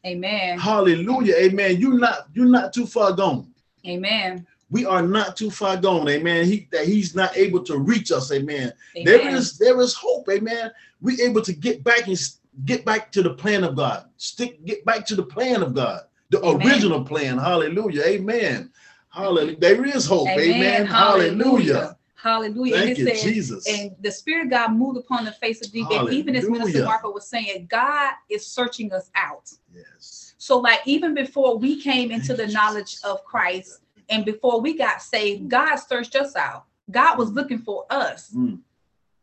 [0.06, 0.60] Amen.
[0.60, 1.78] Hallelujah, amen.
[1.78, 3.52] You're not, you're not too far gone
[3.86, 4.46] Amen.
[4.72, 6.46] We are not too far gone, amen.
[6.46, 8.72] He that he's not able to reach us, amen.
[8.96, 9.04] Amen.
[9.04, 10.72] There is there is hope, amen.
[11.02, 12.18] We able to get back and
[12.64, 14.08] get back to the plan of God.
[14.16, 16.66] Stick get back to the plan of God, the Amen.
[16.66, 17.36] original plan.
[17.36, 18.70] Hallelujah, amen.
[19.10, 19.58] Hallelujah.
[19.58, 20.54] There is hope, amen.
[20.54, 20.86] Amen.
[20.86, 21.98] Hallelujah.
[22.14, 22.76] Hallelujah.
[22.76, 23.68] Thank and you, says, Jesus.
[23.68, 25.88] and the Spirit of God moved upon the face of deep.
[25.90, 26.84] And even as Minister.
[26.84, 29.52] Marco was saying, God is searching us out.
[29.74, 30.34] yes.
[30.38, 33.81] So, like, even before we came into the knowledge of Christ
[34.12, 36.66] and before we got saved, God searched us out.
[36.90, 38.30] God was looking for us.
[38.36, 38.60] Mm.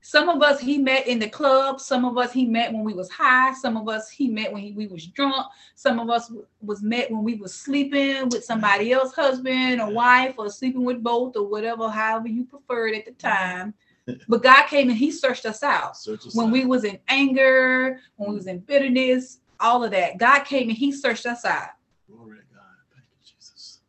[0.01, 1.79] Some of us he met in the club.
[1.79, 3.53] Some of us he met when we was high.
[3.53, 5.45] Some of us he met when he, we was drunk.
[5.75, 10.35] Some of us was met when we was sleeping with somebody else, husband or wife,
[10.37, 13.73] or sleeping with both, or whatever, however you preferred at the time.
[14.27, 16.53] But God came and He searched us out Search us when out.
[16.53, 20.17] we was in anger, when we was in bitterness, all of that.
[20.17, 21.69] God came and He searched us out.
[22.09, 22.63] Glory to God.
[22.91, 23.81] Thank you, Jesus.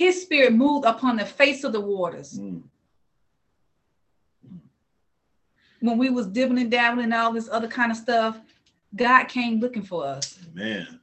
[0.00, 2.38] His Spirit moved upon the face of the waters.
[2.38, 2.62] Mm.
[5.80, 8.40] When we was dibbling and dabbling and all this other kind of stuff,
[8.96, 10.38] God came looking for us.
[10.56, 11.00] Amen.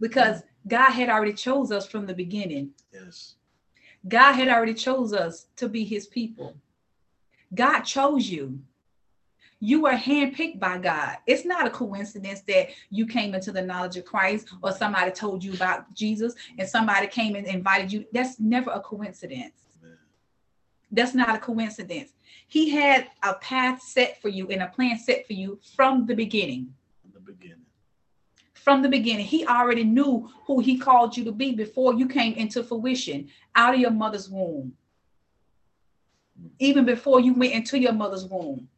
[0.00, 2.70] because God had already chose us from the beginning.
[2.92, 3.36] Yes.
[4.08, 6.56] God had already chose us to be his people.
[7.54, 8.58] God chose you.
[9.62, 11.18] You were handpicked by God.
[11.26, 15.44] It's not a coincidence that you came into the knowledge of Christ or somebody told
[15.44, 18.06] you about Jesus and somebody came and invited you.
[18.10, 19.66] That's never a coincidence.
[19.82, 19.98] Amen.
[20.90, 22.14] That's not a coincidence.
[22.48, 26.14] He had a path set for you and a plan set for you from the
[26.14, 26.72] beginning.
[27.02, 27.66] From the beginning.
[28.54, 29.26] from the beginning.
[29.26, 33.74] He already knew who he called you to be before you came into fruition out
[33.74, 34.72] of your mother's womb.
[36.40, 36.50] Mm.
[36.58, 38.68] Even before you went into your mother's womb.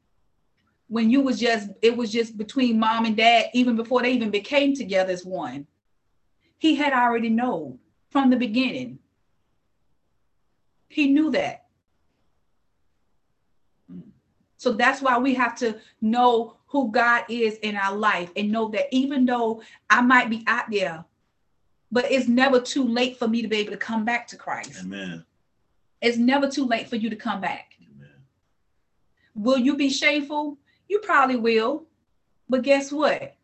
[0.92, 4.30] When you was just, it was just between mom and dad, even before they even
[4.30, 5.66] became together as one.
[6.58, 7.78] He had already known
[8.10, 8.98] from the beginning.
[10.90, 11.64] He knew that.
[14.58, 18.68] So that's why we have to know who God is in our life and know
[18.68, 21.06] that even though I might be out there,
[21.90, 24.80] but it's never too late for me to be able to come back to Christ.
[24.82, 25.24] Amen.
[26.02, 27.78] It's never too late for you to come back.
[27.80, 28.10] Amen.
[29.34, 30.58] Will you be shameful?
[30.92, 31.84] You probably will.
[32.50, 33.34] But guess what?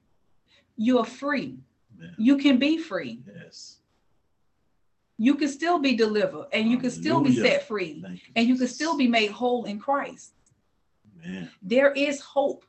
[0.77, 1.57] You're free.
[1.97, 2.15] Amen.
[2.19, 3.23] You can be free.
[3.27, 3.79] Yes.
[5.17, 8.19] You can still be delivered and you can still be set free you.
[8.37, 10.35] and you can still be made whole in Christ.
[11.25, 11.51] Amen.
[11.63, 12.67] there is hope.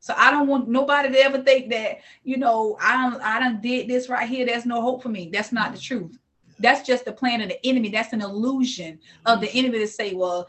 [0.00, 3.60] So I don't want nobody to ever think that, you know, I don't I done
[3.60, 4.46] did this right here.
[4.46, 5.30] There's no hope for me.
[5.32, 5.82] That's not the mm.
[5.82, 6.18] truth.
[6.60, 7.88] That's just the plan of the enemy.
[7.88, 9.58] That's an illusion of the mm-hmm.
[9.58, 10.46] enemy to say, well,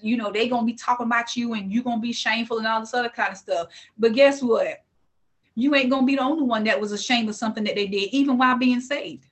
[0.00, 2.80] you know, they gonna be talking about you and you gonna be shameful and all
[2.80, 3.68] this other kind of stuff.
[3.98, 4.84] But guess what?
[5.54, 8.10] You ain't gonna be the only one that was ashamed of something that they did,
[8.12, 9.26] even while being saved.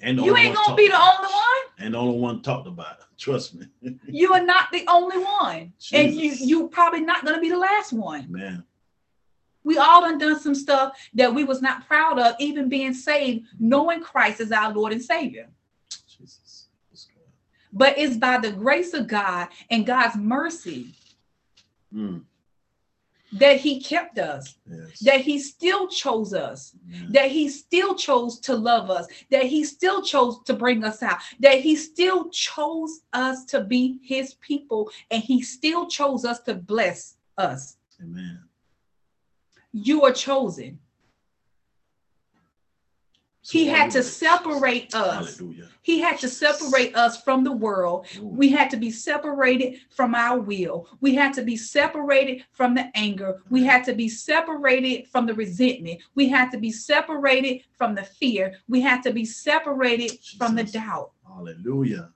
[0.00, 1.42] And You ain't gonna be the only one.
[1.78, 3.04] And the only one talked about it.
[3.16, 3.66] Trust me.
[4.06, 5.72] You are not the only one.
[5.92, 6.46] And you Jesus.
[6.46, 8.30] you probably not gonna be the last one.
[8.30, 8.64] Man.
[9.64, 13.46] We all done done some stuff that we was not proud of, even being saved,
[13.58, 15.48] knowing Christ as our Lord and Savior.
[16.06, 16.66] Jesus.
[17.72, 20.94] But it's by the grace of God and God's mercy
[21.92, 22.24] Mm.
[23.32, 25.00] that He kept us, Yes.
[25.00, 27.12] that He still chose us, Amen.
[27.12, 31.18] that He still chose to love us, that He still chose to bring us out,
[31.40, 36.54] that He still chose us to be His people, and He still chose us to
[36.54, 37.76] bless us.
[38.00, 38.40] Amen.
[39.74, 40.78] You are chosen.
[43.42, 45.36] He had to separate us.
[45.36, 45.68] Hallelujah.
[45.82, 48.06] He had to separate us from the world.
[48.22, 50.88] We had to be separated from our will.
[51.00, 53.42] We had to be separated from the anger.
[53.50, 56.00] We had to be separated from the resentment.
[56.14, 58.54] We had to be separated from the fear.
[58.68, 61.10] We had to be separated from the doubt.
[61.26, 62.12] Hallelujah.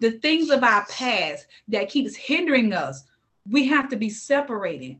[0.00, 3.04] The things of our past that keeps hindering us,
[3.48, 4.98] we have to be separated.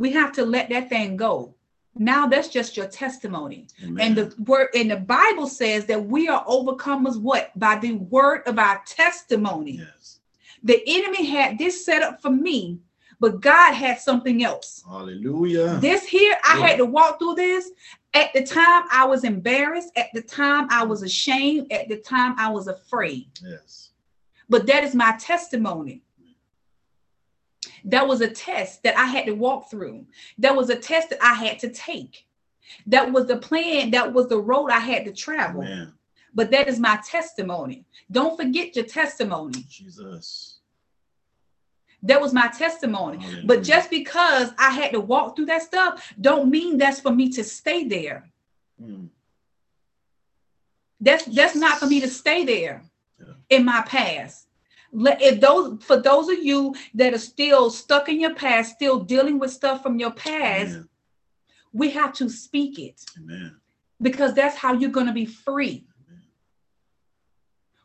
[0.00, 1.54] We have to let that thing go.
[1.94, 3.66] Now that's just your testimony.
[3.84, 4.02] Amen.
[4.06, 7.56] And the word and the Bible says that we are overcomers what?
[7.58, 9.72] By the word of our testimony.
[9.72, 10.20] yes.
[10.62, 12.78] The enemy had this set up for me,
[13.18, 14.82] but God had something else.
[14.88, 15.78] Hallelujah.
[15.82, 16.66] This here, I Yeah.
[16.66, 17.70] had to walk through this.
[18.14, 19.90] At the time, I was embarrassed.
[19.96, 21.70] At the time, I was ashamed.
[21.72, 23.28] At the time, I was afraid.
[23.44, 23.90] Yes.
[24.48, 26.02] But that is my testimony.
[27.84, 30.06] That was a test that I had to walk through.
[30.38, 32.26] That was a test that I had to take.
[32.86, 33.90] That was the plan.
[33.90, 35.62] That was the road I had to travel.
[35.62, 35.92] Amen.
[36.34, 37.84] But that is my testimony.
[38.10, 39.64] Don't forget your testimony.
[39.68, 40.60] Jesus.
[42.02, 43.18] That was my testimony.
[43.18, 43.46] Hallelujah.
[43.46, 47.28] But just because I had to walk through that stuff, don't mean that's for me
[47.30, 48.30] to stay there.
[48.82, 49.08] Mm.
[51.00, 52.82] That's that's not for me to stay there
[53.18, 53.34] Yeah.
[53.48, 54.46] in my past.
[54.92, 59.00] Let if those for those of you that are still stuck in your past, still
[59.00, 60.88] dealing with stuff from your past, Amen.
[61.72, 63.56] we have to speak it Amen.
[64.02, 65.84] because that's how you're going to be free.
[66.08, 66.22] Amen.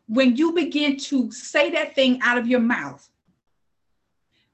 [0.08, 3.08] When you begin to say that thing out of your mouth,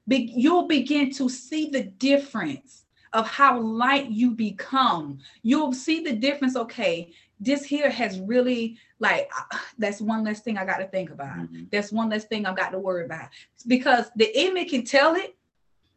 [0.06, 5.18] be, you'll begin to see the difference of how light you become.
[5.42, 6.56] You'll see the difference.
[6.56, 7.12] Okay,
[7.42, 11.36] this here has really like uh, that's one less thing I got to think about.
[11.36, 11.68] Mhm.
[11.70, 13.28] That's one less thing I've got to worry about
[13.66, 15.36] because the enemy can tell it,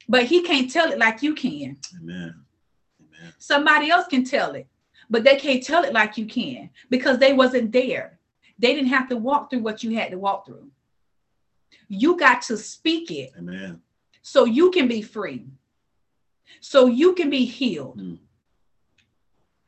[0.10, 1.78] but he can't tell it like you can.
[2.02, 2.44] Amen.
[3.00, 3.34] Amen.
[3.38, 4.68] Somebody else can tell it,
[5.10, 8.20] but they can't tell it like you can because they wasn't there.
[8.58, 10.72] They didn't have to walk through what you had to walk through.
[11.88, 13.82] You got to speak it Amen.
[14.24, 15.46] so you can be free.
[16.60, 18.00] So you can be healed.
[18.00, 18.18] Mm.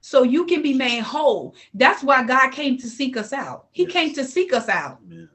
[0.07, 1.53] So you can be made whole.
[1.73, 3.67] That's why God came to seek us out.
[3.73, 3.91] He Yes.
[3.91, 5.01] came to seek us out.
[5.03, 5.29] Amen.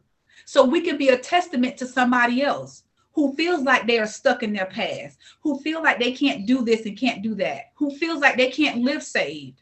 [0.47, 4.43] So we can be a testament to somebody else who feels like they are stuck
[4.43, 7.95] in their past, who feel like they can't do this and can't do that, who
[7.99, 9.61] feels like they can't live saved.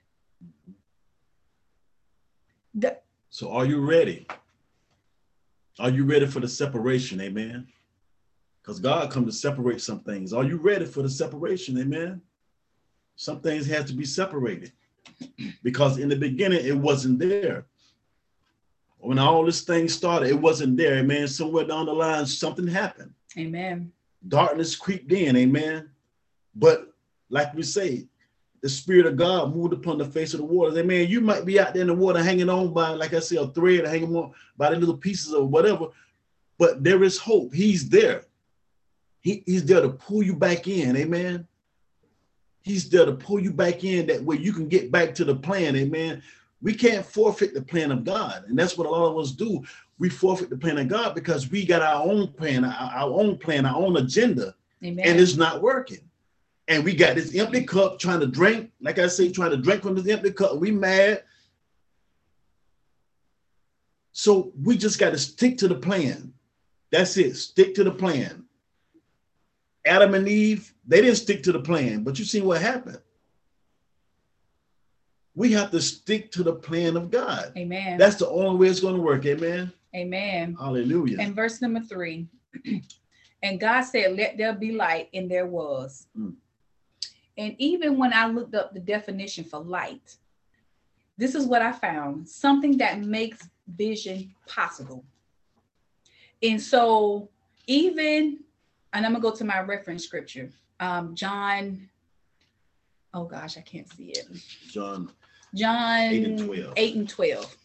[2.73, 3.01] The-
[3.31, 4.29] So are you ready?
[5.81, 7.21] Are you ready for the separation?
[7.21, 7.67] Amen.
[8.63, 10.33] Because God come to separate some things.
[10.33, 11.79] Are you ready for the separation?
[11.79, 12.23] Amen.
[13.17, 14.71] Some things have to be separated.
[15.62, 17.66] Because in the beginning it wasn't there.
[18.98, 20.98] When all this thing started, it wasn't there.
[20.98, 21.26] Amen.
[21.26, 23.12] Somewhere down the line, something happened.
[23.38, 23.92] Amen.
[24.28, 25.88] Darkness creeped in, amen.
[26.55, 26.92] But
[27.30, 28.07] like we say,
[28.61, 30.76] the spirit of God moved upon the face of the waters.
[30.76, 31.09] Amen.
[31.09, 33.46] You might be out there in the water hanging on by, like I say, a
[33.46, 35.86] thread hanging on by the little pieces or whatever,
[36.59, 37.55] but there is hope.
[37.55, 38.24] He's there.
[39.22, 40.96] He, he's there to pull you back in.
[40.96, 41.46] Amen.
[42.63, 45.35] He's there to pull you back in that way you can get back to the
[45.35, 45.77] plan.
[45.77, 46.23] Amen.
[46.63, 48.45] We can't forfeit the plan of God.
[48.47, 49.63] And that's what a lot of us do.
[49.99, 53.39] We forfeit the plan of God because we got our own plan, our, our own
[53.39, 54.55] plan, our own agenda
[54.85, 55.05] Amen.
[55.05, 56.01] and it's not working.
[56.69, 59.83] And we got this empty cup trying to drink, like I say, trying to drink
[59.83, 60.57] from this empty cup.
[60.57, 61.25] We mad.
[64.13, 66.33] So we just got to stick to the plan.
[66.93, 67.35] That's it.
[67.35, 68.45] Stick to the plan.
[69.85, 72.99] Adam and Eve, they didn't stick to the plan, but you see what happened.
[75.36, 77.53] We have to stick to the plan of God.
[77.57, 77.97] Amen.
[77.97, 79.24] That's the only way it's going to work.
[79.24, 79.72] Amen.
[79.95, 80.57] Amen.
[80.59, 81.18] Hallelujah.
[81.20, 82.26] And verse number three.
[83.43, 86.09] and God said, Let there be light, and there was.
[86.18, 86.34] Mm.
[87.38, 90.16] And even when I looked up the definition for light,
[91.16, 95.05] this is what I found something that makes vision possible.
[96.43, 97.28] And so,
[97.68, 98.41] even,
[98.93, 100.51] and I'm going to go to my reference scripture,
[100.81, 101.89] um, John,
[103.14, 104.26] oh gosh, I can't see it.
[104.68, 105.11] John
[105.55, 106.72] John 8 and 12.
[106.76, 107.57] 8 and 12.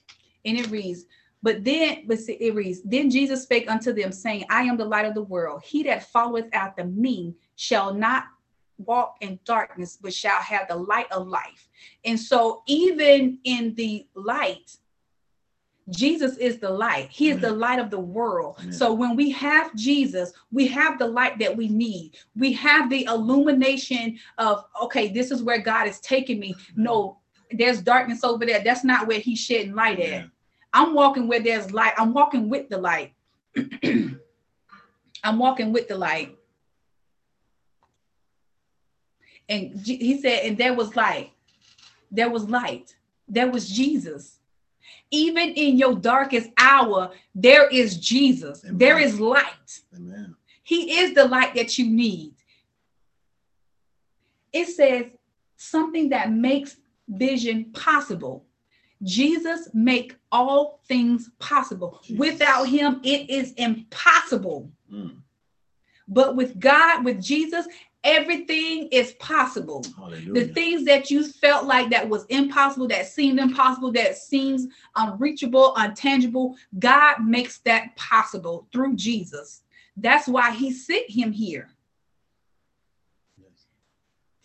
[0.45, 1.05] And it reads,
[1.41, 4.85] but then, but see, it reads, then Jesus spake unto them, saying, I am the
[4.85, 5.61] light of the world.
[5.63, 8.25] He that followeth after me shall not
[8.77, 11.69] walk in darkness, but shall have the light of life.
[12.03, 14.77] And so, even in the light,
[15.89, 17.09] Jesus is the light.
[17.11, 17.59] He is the mm.
[17.59, 18.55] light of the world.
[18.59, 18.73] Amen.
[18.73, 22.17] So when we have Jesus, we have the light that we need.
[22.35, 26.53] We have the illumination of, okay, this is where God is taking me.
[26.53, 26.77] Mm.
[26.77, 27.19] No,
[27.51, 28.63] there's darkness over there.
[28.63, 30.25] That's not where he's shedding light at.
[30.73, 31.93] I'm walking where there's light.
[31.97, 33.13] I'm walking with the light.
[35.23, 36.35] I'm walking with the light.
[39.47, 41.31] And he said, and there was light.
[42.11, 42.95] There was light.
[43.27, 44.39] There was Jesus.
[45.11, 48.63] Even in your darkest hour, there is Jesus.
[48.63, 48.77] Amen.
[48.77, 49.81] There is light.
[49.95, 50.35] Amen.
[50.63, 52.33] He is the light that you need.
[54.51, 55.05] It says
[55.57, 56.77] something that makes
[57.07, 58.45] vision possible.
[59.03, 61.99] Jesus make all things possible.
[62.03, 62.19] Jesus.
[62.19, 64.71] Without him it is impossible.
[64.91, 65.17] Mm.
[66.07, 67.67] But with God, with Jesus,
[68.05, 69.83] everything is possible.
[69.97, 70.33] Hallelujah.
[70.33, 75.73] The things that you felt like that was impossible, that seemed impossible, that seems unreachable,
[75.75, 79.63] untangible, God makes that possible through Jesus.
[79.97, 81.69] That's why he sent him here.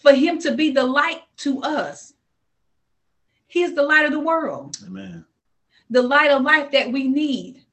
[0.00, 2.14] for him to be the light to us.
[3.46, 4.76] He is the light of the world.
[4.86, 5.24] Amen.
[5.90, 7.64] The light of life that we need.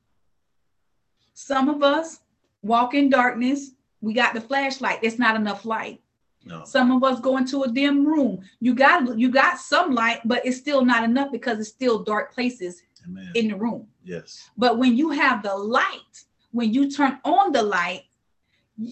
[1.33, 2.19] Some of us
[2.61, 3.71] walk in darkness.
[4.01, 4.99] We got the flashlight.
[5.01, 6.01] It's not enough light.
[6.45, 6.63] No.
[6.63, 8.41] Some of us go into a dim room.
[8.59, 12.33] You got you got some light, but it's still not enough because it's still dark
[12.33, 13.31] places Amen.
[13.35, 13.87] in the room.
[14.03, 14.49] yes.
[14.57, 18.03] But when you have the light, when you turn on the light,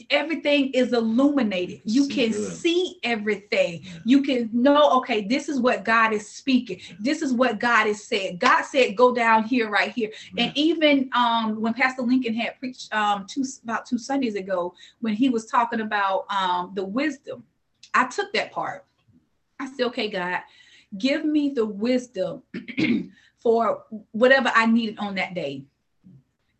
[0.10, 1.82] everything is illuminated.
[1.86, 3.82] You can see everything.
[3.84, 3.92] Yeah.
[4.04, 6.82] You can know, okay, this is what God is speaking.
[7.00, 8.40] This is what God has said.
[8.40, 10.12] God said, go down here, right here.
[10.38, 15.14] And even um, when Pastor Lincoln had preached um, two about two Sundays ago, when
[15.14, 17.44] he was talking about um, the wisdom,
[17.94, 18.86] I took that part.
[19.60, 20.40] I said, okay, God,
[20.98, 22.42] give me the wisdom
[23.38, 25.66] for whatever I needed on that day.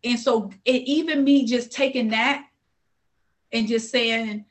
[0.04, 2.46] And so, it, even me just taking that
[3.52, 4.44] and just saying,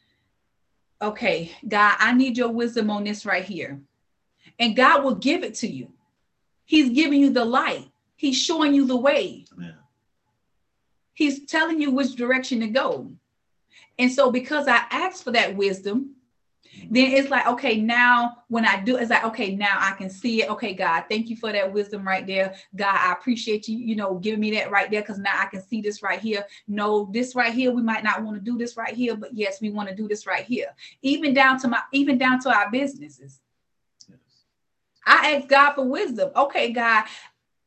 [1.01, 3.79] okay, God, I need your wisdom on this right here.
[4.59, 5.91] And God will give it to you.
[6.65, 9.45] He's giving you the light, He's showing you the way.
[9.53, 9.75] Amen.
[11.13, 13.11] He's telling you which direction to go.
[13.97, 16.14] And so, because I asked for that wisdom,
[16.89, 20.43] then it's like, okay, now when I do, it's like, okay, now I can see
[20.43, 20.49] it.
[20.51, 22.55] Okay, God, thank you for that wisdom right there.
[22.75, 25.61] God, I appreciate you, you know, giving me that right there because now I can
[25.61, 26.45] see this right here.
[26.67, 29.61] No, this right here, we might not want to do this right here, but yes,
[29.61, 30.75] we want to do this right here.
[31.01, 33.39] Even down to my, even down to our businesses.
[34.09, 34.19] Yes.
[35.05, 36.31] I ask God for wisdom.
[36.35, 37.05] Okay, God,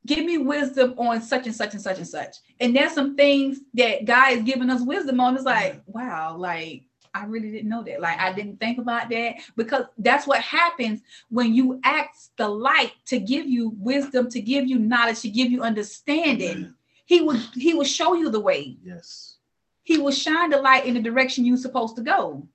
[0.06, 2.36] give me wisdom on such and such and such and such.
[2.60, 5.36] And there's some things that God is giving us wisdom on.
[5.36, 6.84] It's like, wow, like
[7.18, 8.00] I really didn't know that.
[8.00, 11.00] Like I didn't think about that because that's what happens
[11.30, 15.50] when you ask the light to give you wisdom, to give you knowledge, to give
[15.50, 16.50] you understanding.
[16.50, 16.74] Amen.
[17.06, 18.76] He will he will show you the way.
[18.82, 19.36] Yes.
[19.82, 22.46] He will shine the light in the direction you're supposed to go.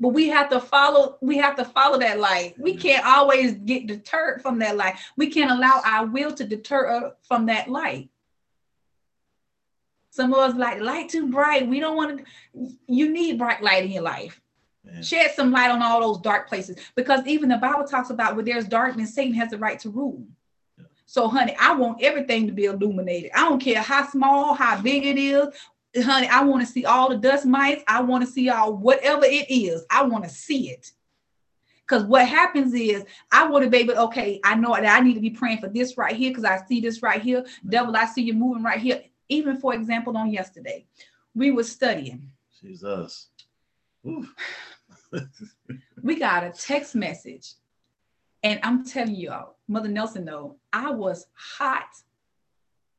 [0.00, 2.54] But we have to follow, we have to follow that light.
[2.58, 4.96] We can't always get deterred from that light.
[5.16, 8.08] We can't allow our will to deter uh, from that light.
[10.14, 11.66] Some of us like light too bright.
[11.66, 12.24] We don't want to,
[12.86, 14.40] you need bright light in your life.
[14.84, 15.02] Man.
[15.02, 18.44] Shed some light on all those dark places because even the Bible talks about where
[18.44, 20.24] there's darkness, Satan has the right to rule.
[20.78, 20.84] Yeah.
[21.06, 23.32] So, honey, I want everything to be illuminated.
[23.34, 25.48] I don't care how small, how big it is.
[26.04, 27.82] Honey, I want to see all the dust mites.
[27.88, 29.84] I want to see all whatever it is.
[29.90, 30.92] I want to see it.
[31.80, 35.14] Because what happens is I want to be able, okay, I know that I need
[35.14, 37.44] to be praying for this right here because I see this right here.
[37.68, 39.02] Devil, I see you moving right here.
[39.34, 40.86] Even for example, on yesterday,
[41.34, 42.30] we were studying.
[42.60, 43.28] Jesus.
[46.02, 47.54] We got a text message.
[48.42, 51.88] And I'm telling y'all, Mother Nelson though, I was hot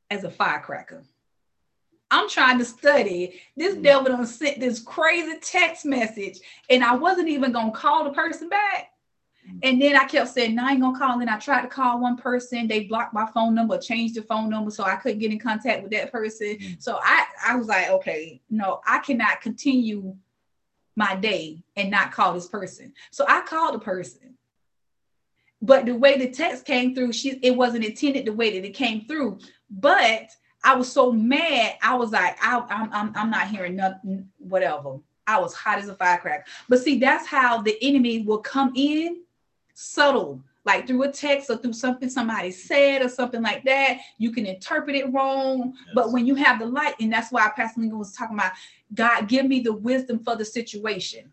[0.09, 1.03] as a firecracker.
[2.09, 3.39] I'm trying to study.
[3.55, 3.83] This Mm.
[3.83, 8.49] devil done sent this crazy text message, and I wasn't even gonna call the person
[8.49, 8.91] back.
[9.47, 9.59] Mm.
[9.63, 11.99] And then I kept saying, "No, I ain't gonna call." And I tried to call
[11.99, 12.67] one person.
[12.67, 15.83] They blocked my phone number, changed the phone number, so I couldn't get in contact
[15.83, 16.57] with that person.
[16.57, 16.81] Mm.
[16.81, 20.15] So I, I was like, "Okay, no, I cannot continue
[20.95, 24.35] my day and not call this person." So I called the person.
[25.61, 28.73] But the way the text came through, she it wasn't intended the way that it
[28.73, 29.39] came through.
[29.69, 30.29] But
[30.63, 31.75] I was so mad.
[31.81, 34.97] I was like, I, I'm, I'm, I'm not hearing nothing, whatever.
[35.27, 36.45] I was hot as a firecracker.
[36.67, 39.21] But see, that's how the enemy will come in
[39.75, 43.99] subtle, like through a text or through something somebody said or something like that.
[44.17, 45.75] You can interpret it wrong.
[45.93, 48.53] But when you have the light, and that's why Pastor Lincoln was talking about,
[48.93, 51.31] God, give me the wisdom for the situation.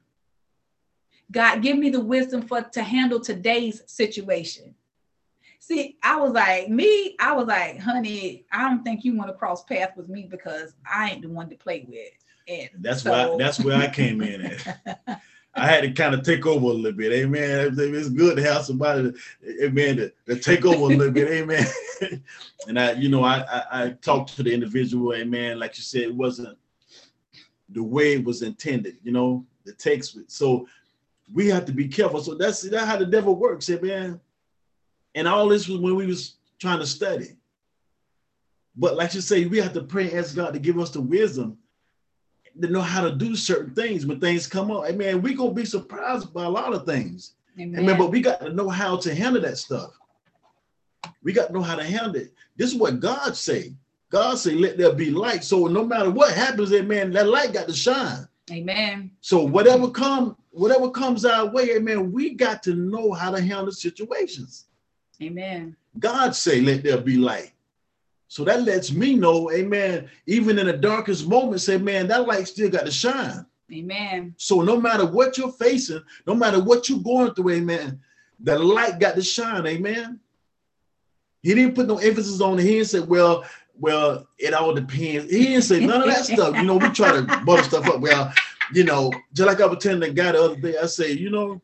[1.30, 4.74] God, give me the wisdom for to handle today's situation.
[5.60, 9.34] See, I was like, me, I was like, honey, I don't think you want to
[9.34, 12.10] cross paths with me because I ain't the one to play with.
[12.48, 15.20] And That's so- why that's where I came in at.
[15.54, 17.74] I had to kind of take over a little bit, amen.
[17.76, 19.12] It's good to have somebody,
[19.46, 21.66] eh, amen, to, to take over a little bit, amen.
[22.68, 25.58] and I, you know, I, I I talked to the individual, amen.
[25.58, 26.56] Like you said, it wasn't
[27.68, 30.18] the way it was intended, you know, the text.
[30.28, 30.66] So
[31.32, 32.22] we have to be careful.
[32.22, 34.20] So that's that's how the devil works, amen.
[35.14, 37.36] And all this was when we was trying to study.
[38.74, 41.02] But like you say, we have to pray and ask God to give us the
[41.02, 41.58] wisdom
[42.60, 44.84] to know how to do certain things when things come up.
[44.84, 47.32] I mean, we gonna be surprised by a lot of things.
[47.58, 47.80] Amen.
[47.80, 47.98] Amen.
[47.98, 49.98] But we got to know how to handle that stuff.
[51.22, 52.32] We got to know how to handle it.
[52.56, 53.74] This is what God say.
[54.10, 57.68] God say, "Let there be light." So no matter what happens, amen, that light got
[57.68, 58.26] to shine.
[58.50, 59.10] Amen.
[59.20, 63.72] So whatever come, whatever comes our way, amen, we got to know how to handle
[63.72, 64.66] situations.
[65.22, 65.76] Amen.
[65.98, 67.52] God say, let there be light.
[68.32, 72.48] So that lets me know, amen, even in the darkest moments, say, man, that light
[72.48, 73.44] still got to shine.
[73.70, 74.34] Amen.
[74.38, 78.00] So no matter what you're facing, no matter what you're going through, amen,
[78.40, 80.18] the light got to shine, amen.
[81.42, 82.62] He didn't put no emphasis on it.
[82.62, 83.44] He didn't say, well,
[83.78, 85.30] well, it all depends.
[85.30, 86.56] He didn't say none of that stuff.
[86.56, 88.00] You know, we try to butter stuff up.
[88.00, 88.32] Well,
[88.72, 91.28] you know, just like I was telling that guy the other day, I say, you
[91.28, 91.60] know,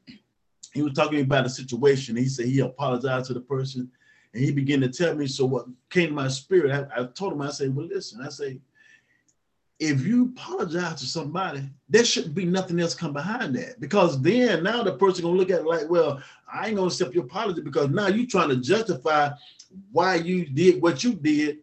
[0.75, 2.15] he was talking about the situation.
[2.15, 3.91] He said he apologized to the person
[4.35, 5.27] and he began to tell me.
[5.27, 8.29] So what came to my spirit, I, I told him, I said, well, listen, I
[8.29, 8.59] say,
[9.79, 13.81] if you apologize to somebody, there shouldn't be nothing else come behind that.
[13.81, 16.21] Because then now the person gonna look at it like, well,
[16.53, 19.31] I ain't gonna accept your apology because now you trying to justify
[19.93, 21.59] why you did what you did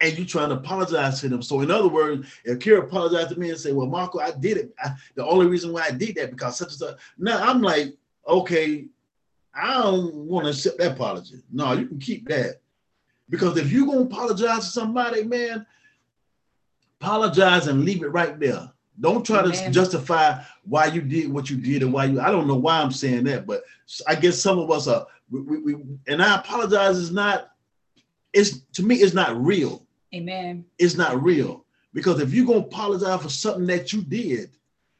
[0.00, 1.42] and you trying to apologize to them.
[1.42, 4.58] So in other words, if Kira apologized to me and say, well, Marco, I did
[4.58, 4.74] it.
[4.82, 6.98] I, the only reason why I did that because such and such.
[7.16, 7.96] Now I'm like,
[8.26, 8.86] okay,
[9.60, 11.36] I don't want to accept that apology.
[11.52, 12.60] No, you can keep that.
[13.28, 15.66] Because if you're gonna apologize to somebody, man,
[17.00, 18.70] apologize and leave it right there.
[19.00, 19.52] Don't try Amen.
[19.52, 22.20] to justify why you did what you did and why you.
[22.20, 23.62] I don't know why I'm saying that, but
[24.06, 25.06] I guess some of us are.
[25.30, 27.50] We, we, we and I apologize is not.
[28.32, 29.86] It's to me, it's not real.
[30.14, 30.64] Amen.
[30.78, 34.50] It's not real because if you're gonna apologize for something that you did,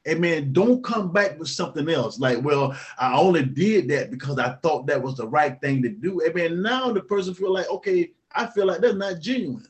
[0.09, 0.52] Amen.
[0.52, 2.18] Don't come back with something else.
[2.18, 5.88] Like, well, I only did that because I thought that was the right thing to
[5.88, 6.22] do.
[6.26, 6.62] Amen.
[6.62, 9.66] Now the person feel like, okay, I feel like that's not genuine.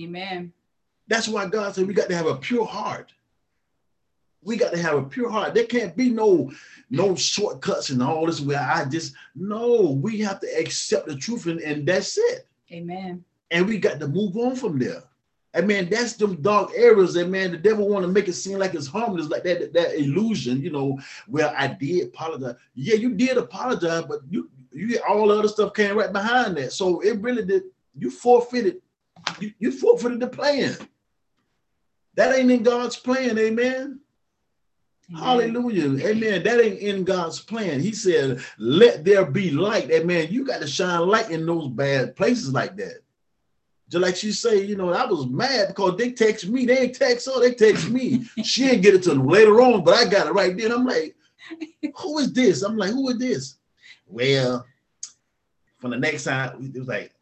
[0.00, 0.52] Amen.
[1.08, 3.12] That's why God said we got to have a pure heart.
[4.42, 5.54] We got to have a pure heart.
[5.54, 6.52] There can't be no
[6.88, 11.46] no shortcuts and all this where I just no, we have to accept the truth
[11.46, 12.46] and, and that's it.
[12.72, 13.24] Amen.
[13.50, 15.02] And we got to move on from there.
[15.56, 17.16] And man, that's them dark areas.
[17.16, 19.98] And man, the devil want to make it seem like it's harmless, like that, that
[19.98, 22.56] illusion, you know, where I did apologize.
[22.74, 26.72] Yeah, you did apologize, but you you all the other stuff came right behind that.
[26.72, 27.62] So it really did,
[27.98, 28.82] you forfeited,
[29.40, 30.76] you, you forfeited the plan.
[32.16, 34.00] That ain't in God's plan, amen.
[35.08, 35.22] Amen.
[35.22, 36.06] Hallelujah.
[36.06, 36.42] Amen.
[36.42, 37.80] That ain't in God's plan.
[37.80, 39.90] He said, let there be light.
[39.90, 40.28] Amen.
[40.30, 43.00] You got to shine light in those bad places like that.
[43.88, 46.66] Just like she say, you know, I was mad because they text me.
[46.66, 48.24] They ain't text her, they text me.
[48.42, 50.72] she didn't get it to later on, but I got it right then.
[50.72, 51.14] I'm like,
[51.96, 52.62] who is this?
[52.62, 53.58] I'm like, who is this?
[54.08, 54.66] Well,
[55.78, 57.12] from the next time, it was like,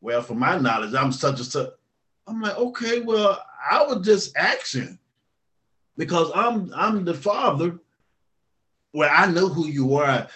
[0.00, 1.70] well, from my knowledge, I'm such a such.
[2.26, 4.98] I'm like, okay, well, I was just asking
[5.96, 7.78] because I'm I'm the father.
[8.92, 10.04] Well, I know who you are.
[10.04, 10.26] I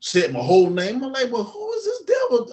[0.00, 1.02] said my whole name.
[1.02, 2.42] I'm like, well, who is this devil?
[2.42, 2.52] It's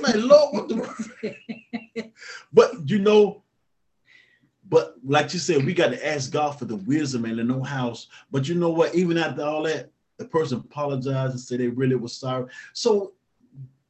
[0.00, 2.12] like, Lord, what the
[2.52, 3.42] but you know,
[4.68, 7.94] but like you said, we got to ask God for the wisdom and the know-how.
[8.30, 8.94] But you know what?
[8.94, 12.46] Even after all that, the person apologized and said they really was sorry.
[12.72, 13.12] So,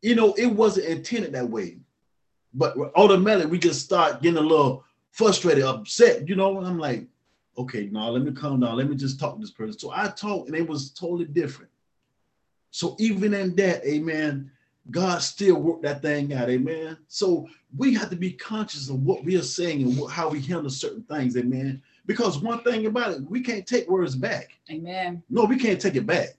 [0.01, 1.79] you know, it wasn't intended that way.
[2.55, 6.59] But automatically, we just start getting a little frustrated, upset, you know.
[6.59, 7.07] I'm like,
[7.57, 8.77] okay, now let me calm down.
[8.77, 9.79] Let me just talk to this person.
[9.79, 11.71] So I talked, and it was totally different.
[12.71, 14.51] So even in that, amen,
[14.91, 16.99] God still worked that thing out, amen.
[17.09, 20.41] So we have to be conscious of what we are saying and what, how we
[20.41, 21.83] handle certain things, amen.
[22.05, 24.51] Because one thing about it, we can't take words back.
[24.71, 25.23] Amen.
[25.31, 26.31] No, we can't take it back.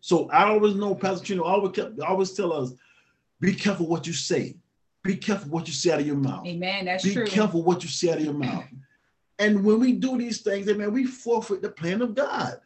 [0.00, 2.74] So I always know, Pastor Chino always kept, always tell us,
[3.40, 4.56] be careful what you say.
[5.02, 6.46] Be careful what you say out of your mouth.
[6.46, 6.84] Amen.
[6.84, 7.24] That's be true.
[7.24, 8.64] Be careful what you say out of your mouth.
[9.38, 12.60] And when we do these things, amen, we forfeit the plan of God.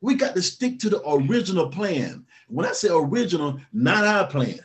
[0.00, 2.26] We got to stick to the original plan.
[2.48, 4.60] When I say original, not our plan.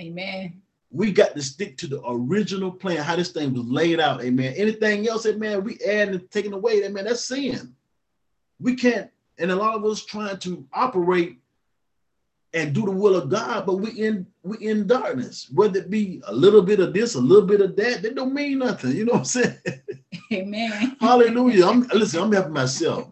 [0.00, 0.60] Amen.
[0.90, 4.22] We got to stick to the original plan, how this thing was laid out.
[4.22, 4.54] Amen.
[4.56, 7.74] Anything else, amen, we add and taking away, amen, that's sin.
[8.60, 11.38] We can't, and a lot of us trying to operate
[12.54, 15.50] and do the will of God, but we in we in darkness.
[15.52, 18.32] Whether it be a little bit of this, a little bit of that, that don't
[18.32, 18.92] mean nothing.
[18.92, 19.58] You know what I'm saying?
[20.32, 20.96] Amen.
[20.98, 21.66] Hallelujah.
[21.66, 23.10] I'm listen, I'm helping myself.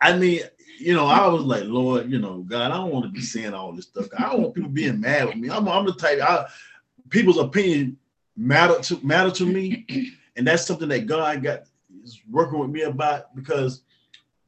[0.00, 0.42] I mean,
[0.84, 3.54] you know, I was like, Lord, you know, God, I don't want to be saying
[3.54, 4.06] all this stuff.
[4.18, 5.48] I don't want people being mad with me.
[5.48, 6.46] I'm, I'm the type, I,
[7.08, 7.96] people's opinion
[8.36, 9.86] matter to matter to me,
[10.36, 11.62] and that's something that God got
[12.02, 13.80] is working with me about because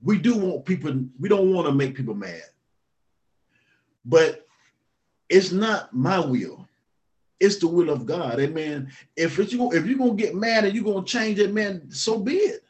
[0.02, 0.92] we do want people.
[1.18, 2.42] We don't want to make people mad,
[4.04, 4.46] but
[5.30, 6.68] it's not my will.
[7.40, 8.40] It's the will of God.
[8.40, 8.90] Amen.
[9.16, 12.18] If it's you, if you're gonna get mad and you're gonna change it, man, so
[12.18, 12.65] be it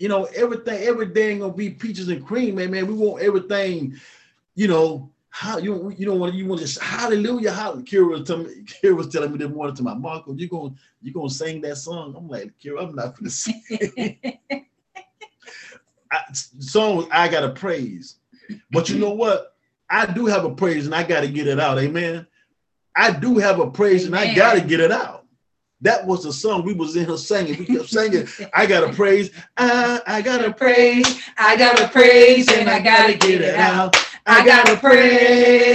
[0.00, 2.70] you know, everything, everything gonna be peaches and cream, man.
[2.70, 4.00] Man, we want everything,
[4.56, 5.10] you know.
[5.32, 7.84] How you you don't want you want to hallelujah hallelujah.
[7.84, 10.74] Kira was telling me, Kira was telling me this morning to my Marco, you gonna
[11.00, 12.16] you gonna sing that song?
[12.16, 13.62] I'm like, Kira, I'm not gonna sing.
[16.10, 18.16] I, songs I gotta praise,
[18.72, 19.54] but you know what?
[19.88, 21.78] I do have a praise and I gotta get it out.
[21.78, 22.26] Amen.
[22.96, 24.20] I do have a praise Amen.
[24.20, 25.19] and I gotta get it out.
[25.82, 27.58] That was the song we was in here singing.
[27.58, 32.80] We kept singing, I gotta praise, I, I gotta praise, I gotta praise, and I
[32.80, 33.96] gotta get it out.
[34.26, 35.70] I gotta praise.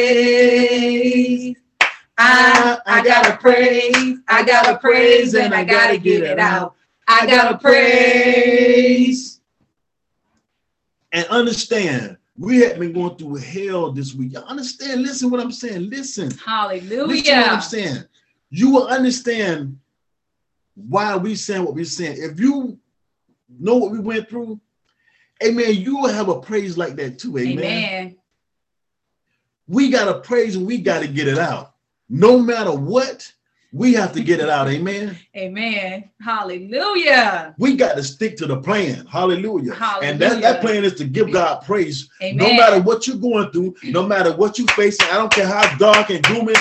[2.17, 6.75] I, I gotta praise, I gotta praise, and I gotta get it out.
[7.07, 9.41] I gotta praise.
[11.11, 14.33] And understand, we have been going through hell this week.
[14.33, 15.01] Y'all understand?
[15.01, 15.89] Listen what I'm saying.
[15.89, 16.29] Listen.
[16.37, 17.05] Hallelujah.
[17.05, 18.03] Listen what I'm saying.
[18.49, 19.79] You will understand
[20.75, 22.17] why are we saying what we're saying.
[22.19, 22.77] If you
[23.59, 24.59] know what we went through,
[25.43, 27.37] amen, you will have a praise like that too.
[27.37, 27.59] Amen.
[27.59, 28.17] Amen.
[29.67, 31.73] We got to praise and we got to get it out.
[32.07, 33.31] No matter what,
[33.75, 34.69] we have to get it out.
[34.69, 35.17] Amen.
[35.35, 36.09] Amen.
[36.21, 37.55] Hallelujah.
[37.57, 39.05] We got to stick to the plan.
[39.05, 39.73] Hallelujah.
[39.73, 40.11] Hallelujah.
[40.11, 42.09] And that, that plan is to give God praise.
[42.21, 42.37] Amen.
[42.37, 45.75] No matter what you're going through, no matter what you're facing, I don't care how
[45.77, 46.53] dark and gloomy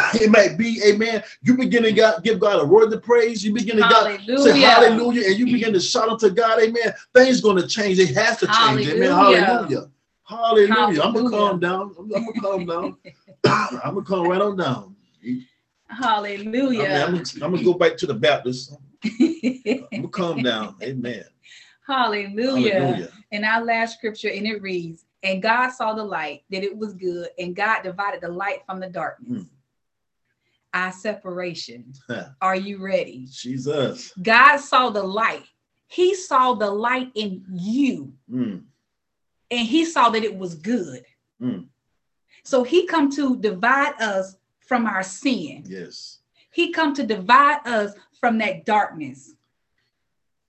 [0.14, 1.22] it might be, amen.
[1.42, 3.44] You begin to God, give God a word of praise.
[3.44, 4.54] You begin to God, say Hallelujah.
[4.54, 6.92] hallelujah, and you begin to shout unto God, amen.
[7.14, 7.98] Things going to change.
[7.98, 8.86] It has to change.
[8.86, 9.10] Amen.
[9.10, 9.44] Hallelujah.
[9.44, 9.90] Hallelujah.
[10.24, 11.02] Hallelujah.
[11.02, 11.94] I'm gonna calm down.
[11.98, 12.96] I'm, I'm gonna calm down.
[13.84, 14.96] I'm gonna calm right on down.
[15.88, 16.82] Hallelujah.
[16.84, 18.72] I'm, gonna, I'm gonna go back to the Baptist.
[19.04, 20.76] I'm gonna calm down.
[20.82, 21.24] Amen.
[21.86, 22.72] Hallelujah.
[22.74, 23.08] Hallelujah.
[23.32, 26.94] And our last scripture, and it reads, And God saw the light, that it was
[26.94, 29.42] good, and God divided the light from the darkness.
[29.42, 29.48] Mm.
[30.74, 31.92] Our separation.
[32.40, 33.26] Are you ready?
[33.30, 34.12] Jesus.
[34.22, 35.44] God saw the light.
[35.86, 38.64] He saw the light in you, Mm.
[39.50, 41.04] and he saw that it was good.
[41.40, 41.66] Mm.
[42.44, 45.64] So he come to divide us from our sin.
[45.66, 46.20] Yes.
[46.50, 49.34] He come to divide us from that darkness.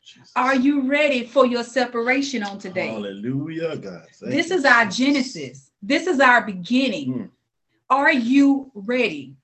[0.02, 0.32] Jesus.
[0.36, 2.88] Are you ready for your separation on today?
[2.90, 4.08] Hallelujah, God.
[4.14, 5.72] Thank This you, is our Genesis.
[5.82, 7.14] This is our beginning.
[7.14, 7.30] Mm.
[7.90, 9.36] Are you ready?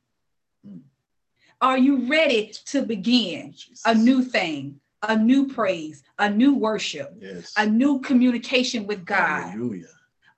[1.61, 3.53] Are you ready to begin
[3.85, 7.53] a new thing, a new praise, a new worship, Yes.
[7.57, 9.49] a new communication with God?
[9.51, 9.87] Hallelujah.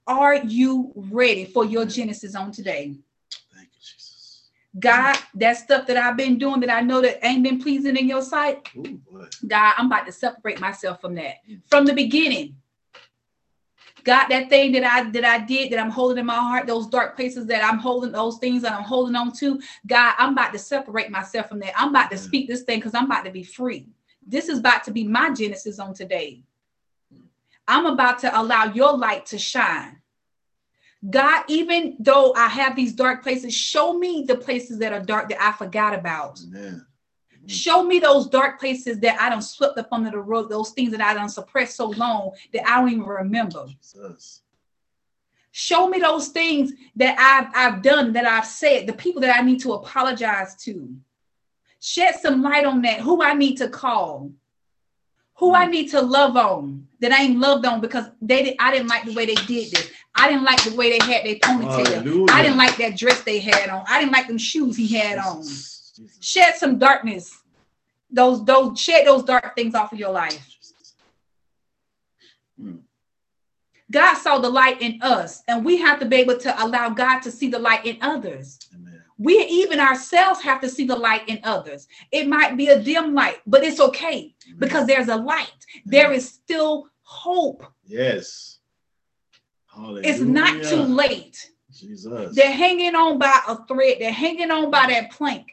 [0.07, 2.95] Are you ready for your Genesis on today?
[3.53, 4.49] Thank you, Jesus.
[4.79, 8.07] God, that stuff that I've been doing that I know that ain't been pleasing in
[8.07, 9.25] your sight, Oh boy.
[9.47, 11.35] God, I'm about to separate myself from that.
[11.69, 12.55] From the beginning.
[14.03, 16.87] God, that thing that I that I did that I'm holding in my heart, those
[16.87, 20.53] dark places that I'm holding, those things that I'm holding on to, God, I'm about
[20.53, 21.73] to separate myself from that.
[21.77, 22.23] I'm about to mm.
[22.23, 23.87] speak this thing because I'm about to be free.
[24.25, 26.43] This is about to be my Genesis on today.
[27.67, 30.01] I'm about to allow your light to shine.
[31.09, 35.29] God, even though I have these dark places, show me the places that are dark
[35.29, 36.39] that I forgot about.
[36.47, 36.85] Amen.
[37.45, 37.49] Mm.
[37.49, 40.91] Show me those dark places that I don't swept up under the rug, those things
[40.91, 43.65] that I don't suppress so long that I don't even remember.
[43.67, 44.41] Jesus.
[45.51, 49.41] Show me those things that I've, I've done, that I've said, the people that I
[49.41, 50.95] need to apologize to.
[51.79, 54.31] Shed some light on that, who I need to call,
[55.35, 55.71] who I mm.
[55.71, 59.03] need to love on that I ain't loved on because they did, I didn't like
[59.05, 59.89] the way they did this.
[60.13, 61.87] I didn't like the way they had their ponytail.
[61.87, 62.31] Hallelujah.
[62.31, 63.83] I didn't like that dress they had on.
[63.89, 65.43] I didn't like them shoes he had on.
[66.19, 67.41] Shed some darkness.
[68.09, 70.47] Those, those, shed those dark things off of your life.
[70.47, 70.95] Jesus.
[73.91, 77.19] God saw the light in us, and we have to be able to allow God
[77.21, 78.57] to see the light in others.
[78.73, 79.01] Amen.
[79.17, 81.87] We even ourselves have to see the light in others.
[82.11, 84.57] It might be a dim light, but it's okay Amen.
[84.59, 85.51] because there's a light.
[85.85, 87.65] There is still hope.
[87.85, 88.59] yes.
[89.67, 90.09] Hallelujah.
[90.09, 91.49] It's not too late.
[91.71, 92.35] Jesus.
[92.35, 95.47] They're hanging on by a thread, they're hanging on by that plank.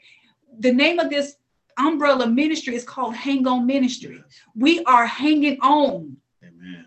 [0.59, 1.37] The name of this
[1.79, 4.23] umbrella ministry is called Hang On Ministry.
[4.55, 6.17] We are hanging on.
[6.43, 6.87] Amen.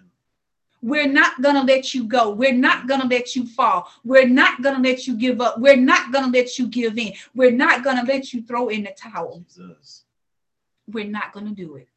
[0.82, 2.32] We're not going to let you go.
[2.32, 3.88] We're not going to let you fall.
[4.04, 5.60] We're not going to let you give up.
[5.60, 7.14] We're not going to let you give in.
[7.36, 9.44] We're not going to let you throw in the towel.
[9.48, 10.04] Jesus.
[10.88, 11.88] We're not going to do it.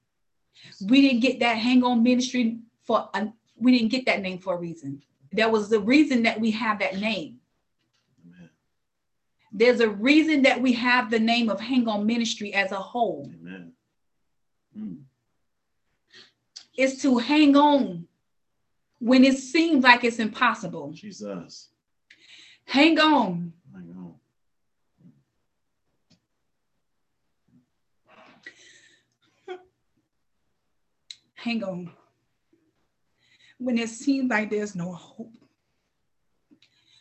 [0.86, 4.54] We didn't get that hang on ministry for a, we didn't get that name for
[4.54, 5.02] a reason.
[5.32, 7.40] There was the reason that we have that name.
[9.57, 13.30] There's a reason that we have the name of hang on ministry as a whole.
[13.40, 13.72] Amen.
[14.76, 15.02] Mm.
[16.76, 18.09] It's to hang on
[18.98, 20.90] when it seems like it's impossible.
[20.92, 21.68] Jesus.
[22.66, 24.14] Hang on Hang on.
[31.34, 31.92] hang on.
[33.59, 35.30] When it seems like there's no hope,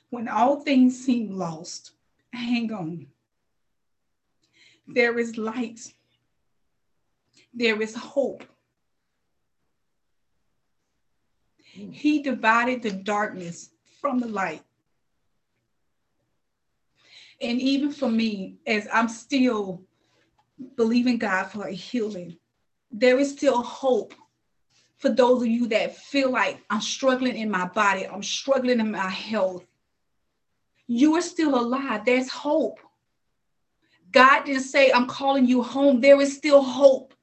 [0.10, 1.93] when all things seem lost,
[2.34, 3.08] hang on.
[4.88, 5.94] There is light,
[7.54, 8.44] there is hope.
[11.62, 14.62] He divided the darkness from the light.
[17.42, 19.84] And even for me, as I'm still
[20.76, 22.38] believing God for a healing.
[22.92, 24.14] There is still hope
[24.98, 28.92] for those of you that feel like I'm struggling in my body, I'm struggling in
[28.92, 29.66] my health.
[30.88, 32.06] You are still alive.
[32.06, 32.80] There's hope.
[34.12, 36.02] God didn't say, I'm calling you home.
[36.02, 37.14] There is still hope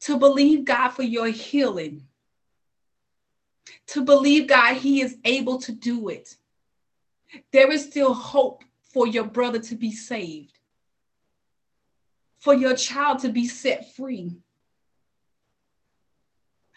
[0.00, 2.06] to believe God for your healing,
[3.88, 6.36] to believe God, He is able to do it.
[7.52, 8.62] There is still hope
[8.92, 10.58] for your brother to be saved,
[12.38, 14.36] for your child to be set free,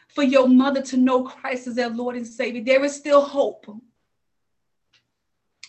[0.08, 2.64] for your mother to know Christ as their Lord and Savior.
[2.64, 3.68] There is still hope.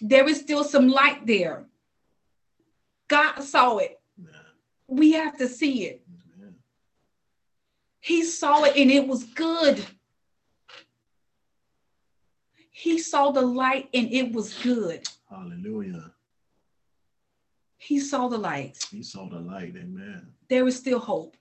[0.01, 1.67] There is still some light there.
[3.09, 4.01] God saw it.
[4.87, 6.07] We have to see it.
[8.01, 9.85] He saw it and it was good.
[12.71, 15.07] He saw the light and it was good.
[15.29, 16.13] Hallelujah.
[17.77, 18.87] He saw the light.
[18.91, 19.75] He saw the light.
[19.77, 20.29] Amen.
[20.49, 21.37] There is still hope.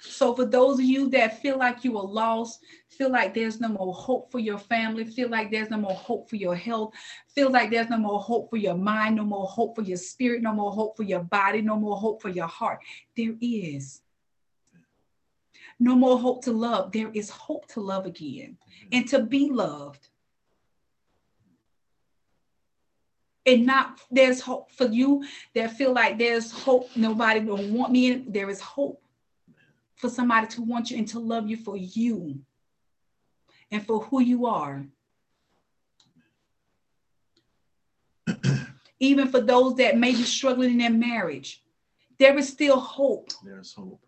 [0.00, 3.68] So, for those of you that feel like you are lost, feel like there's no
[3.68, 6.94] more hope for your family, feel like there's no more hope for your health,
[7.34, 10.42] feel like there's no more hope for your mind, no more hope for your spirit,
[10.42, 12.80] no more hope for your body, no more hope for your heart,
[13.16, 14.00] there is.
[15.78, 16.92] No more hope to love.
[16.92, 18.58] There is hope to love again
[18.92, 20.08] and to be loved.
[23.46, 25.24] and not there's hope for you
[25.54, 28.99] that feel like there's hope nobody will want me in there is hope
[30.00, 32.40] for somebody to want you and to love you for you
[33.70, 34.86] and for who you are.
[39.00, 41.62] Even for those that may be struggling in their marriage,
[42.18, 43.30] there is still hope.
[43.44, 44.00] There's hope.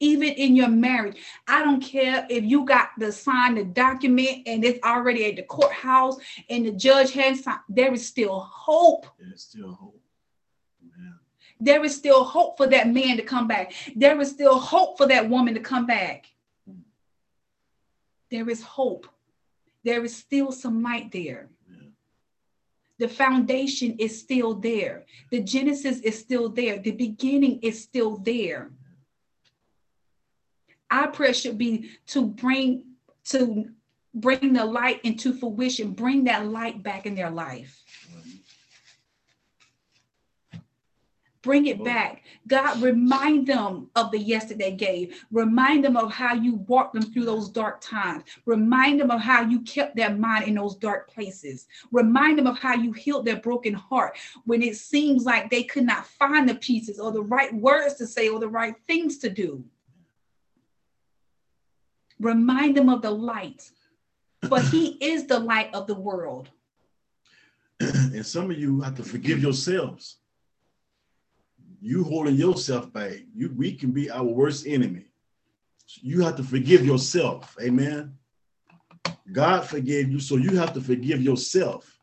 [0.00, 4.64] Even in your marriage, I don't care if you got to sign the document and
[4.64, 6.16] it's already at the courthouse
[6.50, 9.06] and the judge has signed, there is still hope.
[9.18, 10.01] There's still hope
[11.60, 13.72] there is still hope for that man to come back.
[13.94, 16.26] There is still hope for that woman to come back.
[18.30, 19.06] There is hope.
[19.84, 21.48] There is still some light there.
[22.98, 25.04] The foundation is still there.
[25.30, 26.78] The Genesis is still there.
[26.78, 28.70] The beginning is still there.
[30.90, 32.84] Our prayer should be to bring
[33.24, 33.70] to
[34.14, 37.82] bring the light into fruition, bring that light back in their life.
[41.42, 42.22] Bring it back.
[42.46, 45.24] God, remind them of the yes that they gave.
[45.32, 48.22] Remind them of how you walked them through those dark times.
[48.46, 51.66] Remind them of how you kept their mind in those dark places.
[51.90, 55.84] Remind them of how you healed their broken heart when it seems like they could
[55.84, 59.28] not find the pieces or the right words to say or the right things to
[59.28, 59.64] do.
[62.20, 63.68] Remind them of the light,
[64.42, 66.50] but He is the light of the world.
[67.80, 70.18] And some of you have to forgive yourselves
[71.82, 73.14] you holding yourself back.
[73.34, 75.06] You we can be our worst enemy.
[76.00, 77.56] You have to forgive yourself.
[77.60, 78.14] Amen.
[79.32, 81.98] God forgave you, so you have to forgive yourself.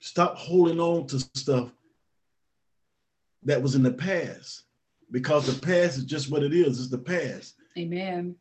[0.00, 1.70] Stop holding on to stuff
[3.44, 4.64] that was in the past
[5.10, 6.80] because the past is just what it is.
[6.80, 7.54] It's the past.
[7.76, 8.36] Amen.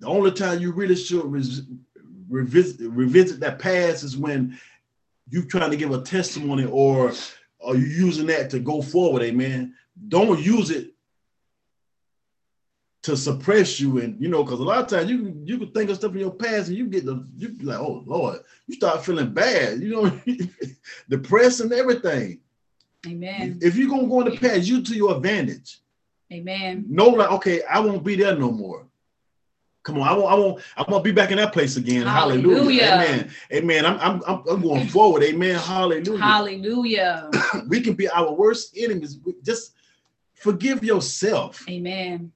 [0.00, 1.24] The only time you really should
[2.28, 4.58] revisit, revisit that past is when
[5.30, 7.12] you trying to give a testimony or
[7.64, 9.74] are you using that to go forward, amen.
[10.08, 10.92] Don't use it
[13.02, 15.70] to suppress you and you know because a lot of times you can you can
[15.70, 18.40] think of stuff in your past and you get the you be like oh lord
[18.66, 20.20] you start feeling bad you know
[21.08, 22.40] depressed and everything.
[23.06, 23.60] Amen.
[23.62, 25.78] If you're gonna go in the past you to your advantage.
[26.32, 26.84] Amen.
[26.88, 28.87] No, like okay i won't be there no more
[29.88, 32.06] Come on, I won't, I won't, I won't be back in that place again.
[32.06, 32.84] Hallelujah.
[32.84, 32.92] Hallelujah.
[32.92, 33.30] Amen.
[33.54, 33.86] Amen.
[33.86, 35.22] I'm, I'm, I'm going forward.
[35.22, 35.54] Amen.
[35.54, 36.22] Hallelujah.
[36.22, 37.30] Hallelujah.
[37.68, 39.18] we can be our worst enemies.
[39.42, 39.72] Just
[40.34, 41.66] forgive yourself.
[41.70, 42.30] Amen.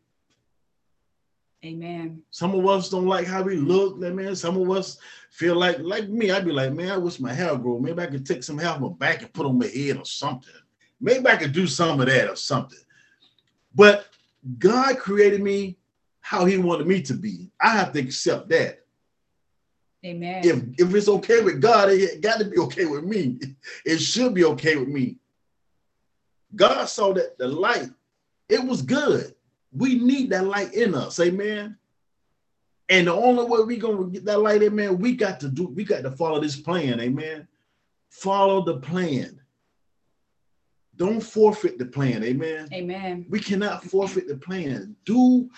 [1.62, 2.22] Amen.
[2.30, 4.34] Some of us don't like how we look, man.
[4.34, 4.96] Some of us
[5.28, 7.78] feel like, like me, I'd be like, man, I wish my hair grew.
[7.80, 10.07] Maybe I could take some hair off my back and put on my head or
[10.07, 10.55] something.
[11.03, 12.78] Maybe I could do some of that or something.
[13.74, 14.07] But
[14.59, 15.76] God created me
[16.22, 17.50] how he wanted me to be.
[17.60, 18.78] I have to accept that.
[20.04, 20.42] Amen.
[20.44, 23.38] If if it's okay with God, it got to be okay with me.
[23.84, 25.16] It should be okay with me.
[26.56, 27.90] God saw that the light,
[28.48, 29.34] it was good.
[29.72, 31.76] We need that light in us, amen.
[32.88, 35.84] And the only way we're gonna get that light, amen, we got to do, we
[35.84, 37.48] got to follow this plan, amen.
[38.10, 39.40] Follow the plan.
[40.96, 42.68] Don't forfeit the plan, amen.
[42.72, 43.24] Amen.
[43.30, 44.94] We cannot forfeit the plan.
[45.06, 45.48] Do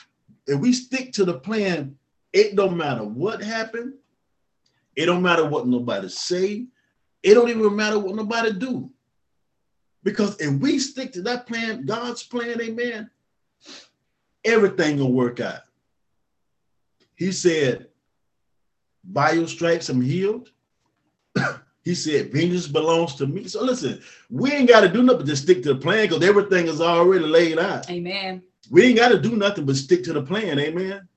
[0.47, 1.97] if we stick to the plan,
[2.32, 3.95] it don't matter what happened.
[4.97, 6.66] It don't matter what nobody say.
[7.22, 8.90] it don't even matter what nobody do.
[10.03, 13.11] Because if we stick to that plan, God's plan, amen,
[14.45, 15.61] everything will work out.
[17.16, 17.88] He said,
[19.03, 20.51] by your stripes I'm healed.
[21.84, 23.49] he said, vengeance belongs to me.
[23.49, 26.24] So listen, we ain't got to do nothing but just stick to the plan because
[26.24, 27.90] everything is already laid out.
[27.90, 28.42] Amen.
[28.70, 30.58] We ain't got to do nothing but stick to the plan.
[30.58, 31.08] Amen.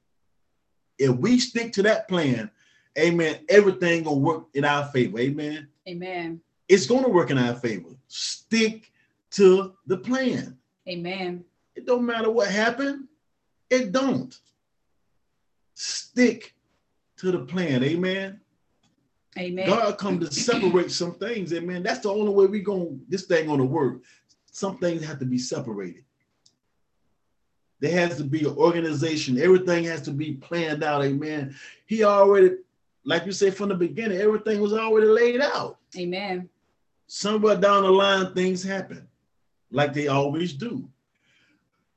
[0.99, 2.49] If we stick to that plan,
[2.97, 5.19] amen, everything gonna work in our favor.
[5.19, 5.67] Amen.
[5.87, 6.41] Amen.
[6.67, 7.89] It's gonna work in our favor.
[8.07, 8.91] Stick
[9.31, 10.57] to the plan.
[10.89, 11.43] Amen.
[11.75, 13.07] It don't matter what happened.
[13.69, 14.35] It don't.
[15.75, 16.55] Stick
[17.17, 17.83] to the plan.
[17.83, 18.39] Amen.
[19.37, 19.67] Amen.
[19.67, 21.53] God come to separate some things.
[21.53, 21.83] Amen.
[21.83, 24.01] That's the only way we gonna this thing gonna work.
[24.51, 26.03] Some things have to be separated.
[27.80, 29.39] There has to be an organization.
[29.39, 31.03] Everything has to be planned out.
[31.03, 31.55] Amen.
[31.86, 32.55] He already,
[33.05, 35.78] like you said from the beginning, everything was already laid out.
[35.95, 36.49] Amen.
[37.07, 39.07] Somewhere down the line, things happen
[39.71, 40.88] like they always do.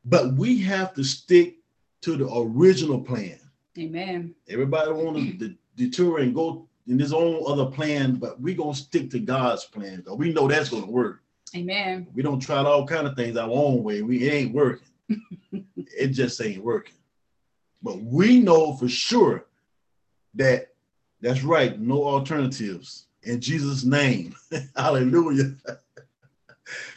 [0.05, 1.57] But we have to stick
[2.03, 3.39] to the original plan.
[3.79, 4.35] Amen.
[4.49, 9.11] Everybody want to detour and go in his own other plan, but we gonna stick
[9.11, 11.23] to God's plan because we know that's gonna work.
[11.55, 12.07] Amen.
[12.15, 14.03] We don't try all kind of things our own way.
[14.03, 14.89] We it ain't working.
[15.77, 16.97] It just ain't working.
[17.83, 19.47] But we know for sure
[20.35, 20.69] that
[21.21, 21.79] that's right.
[21.79, 24.35] No alternatives in Jesus' name.
[24.77, 25.55] Hallelujah.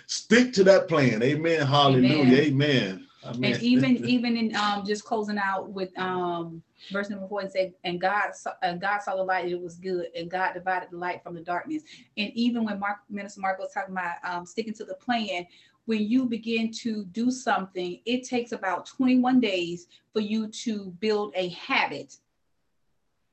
[0.07, 1.23] Stick to that plan.
[1.23, 1.65] Amen.
[1.65, 2.41] Hallelujah.
[2.41, 3.07] Amen.
[3.25, 3.53] Amen.
[3.53, 6.61] And even even in um just closing out with um
[6.91, 9.77] verse number four and said, and God saw, and God saw the light, it was
[9.77, 11.83] good, and God divided the light from the darkness.
[12.17, 15.47] And even when Mark Minister Mark was talking about um sticking to the plan,
[15.85, 21.33] when you begin to do something, it takes about 21 days for you to build
[21.35, 22.15] a habit,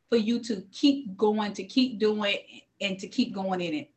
[0.08, 2.36] for you to keep going, to keep doing,
[2.80, 3.90] and to keep going in it.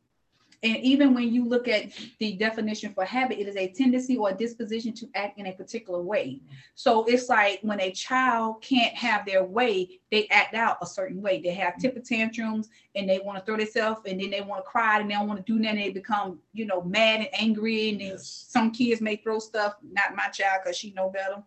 [0.64, 4.30] And even when you look at the definition for habit, it is a tendency or
[4.30, 6.40] a disposition to act in a particular way.
[6.76, 11.22] So it's like when a child can't have their way, they act out a certain
[11.22, 11.42] way.
[11.42, 14.70] They have temper tantrums and they want to throw themselves and then they want to
[14.70, 15.80] cry and they don't want to do nothing.
[15.80, 17.90] They become, you know, mad and angry.
[17.90, 18.46] And then Yes.
[18.48, 21.44] some kids may throw stuff, not my child because she know better.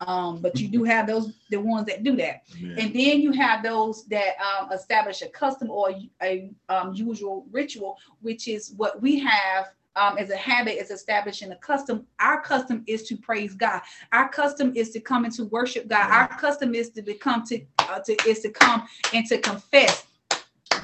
[0.00, 2.42] Um, but you do have those the ones that do that.
[2.58, 2.78] Amen.
[2.78, 7.98] And then you have those that um, establish a custom or a um, usual ritual,
[8.20, 12.06] which is what we have um, as a habit is establishing a custom.
[12.20, 13.82] Our custom is to praise God.
[14.12, 16.10] Our custom is to come and to worship God.
[16.10, 20.06] Our custom is to become to, uh, to is to come and to confess.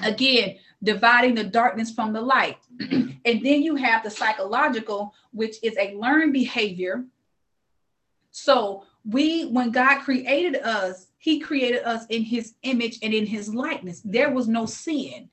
[0.02, 2.58] Again, dividing the darkness from the light.
[2.80, 7.04] and then you have the psychological, which is a learned behavior.
[8.32, 13.54] So we, when God created us, He created us in His image and in His
[13.54, 14.02] likeness.
[14.04, 15.28] There was no sin.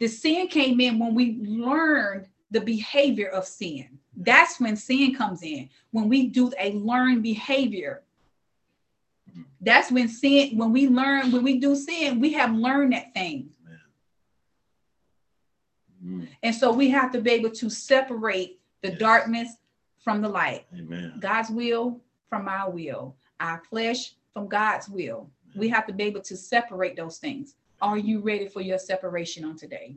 [0.00, 3.98] The sin came in when we learned the behavior of sin.
[4.16, 5.68] That's when sin comes in.
[5.90, 8.02] When we do a learned behavior.
[9.60, 13.50] That's when sin, when we learn, when we do sin, we have learned that thing.
[16.04, 16.28] Mm.
[16.42, 18.98] And so we have to be able to separate the Yes.
[18.98, 19.56] darkness
[19.98, 20.66] from the light.
[20.74, 21.14] Amen.
[21.18, 22.03] God's will
[22.34, 25.30] from our will, our flesh from God's will.
[25.54, 27.54] We have to be able to separate those things.
[27.80, 29.94] Are you ready for your separation on today?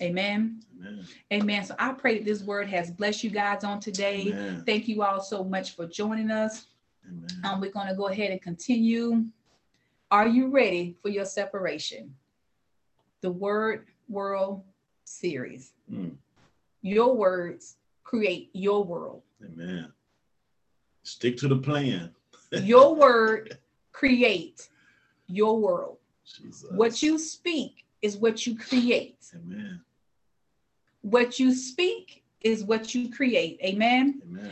[0.00, 0.62] Amen.
[0.80, 1.06] Amen.
[1.30, 1.64] Amen.
[1.64, 4.28] So I pray that this word has blessed you guys on today.
[4.28, 4.62] Amen.
[4.64, 6.68] Thank you all so much for joining us.
[7.06, 7.28] Amen.
[7.44, 9.26] Um, we're going to go ahead and continue.
[10.10, 12.14] Are you ready for your separation?
[13.20, 14.62] The Word World
[15.04, 15.74] series.
[15.92, 16.14] Mm.
[16.80, 19.22] Your words create your world.
[19.44, 19.92] Amen.
[21.02, 22.10] Stick to the plan.
[22.52, 23.58] Your word
[23.92, 24.68] create
[25.26, 25.98] your world.
[26.24, 26.70] Jesus.
[26.70, 29.24] What you speak is what you create.
[29.34, 29.80] Amen.
[31.02, 33.58] What you speak is what you create.
[33.64, 34.20] Amen.
[34.24, 34.50] Amen.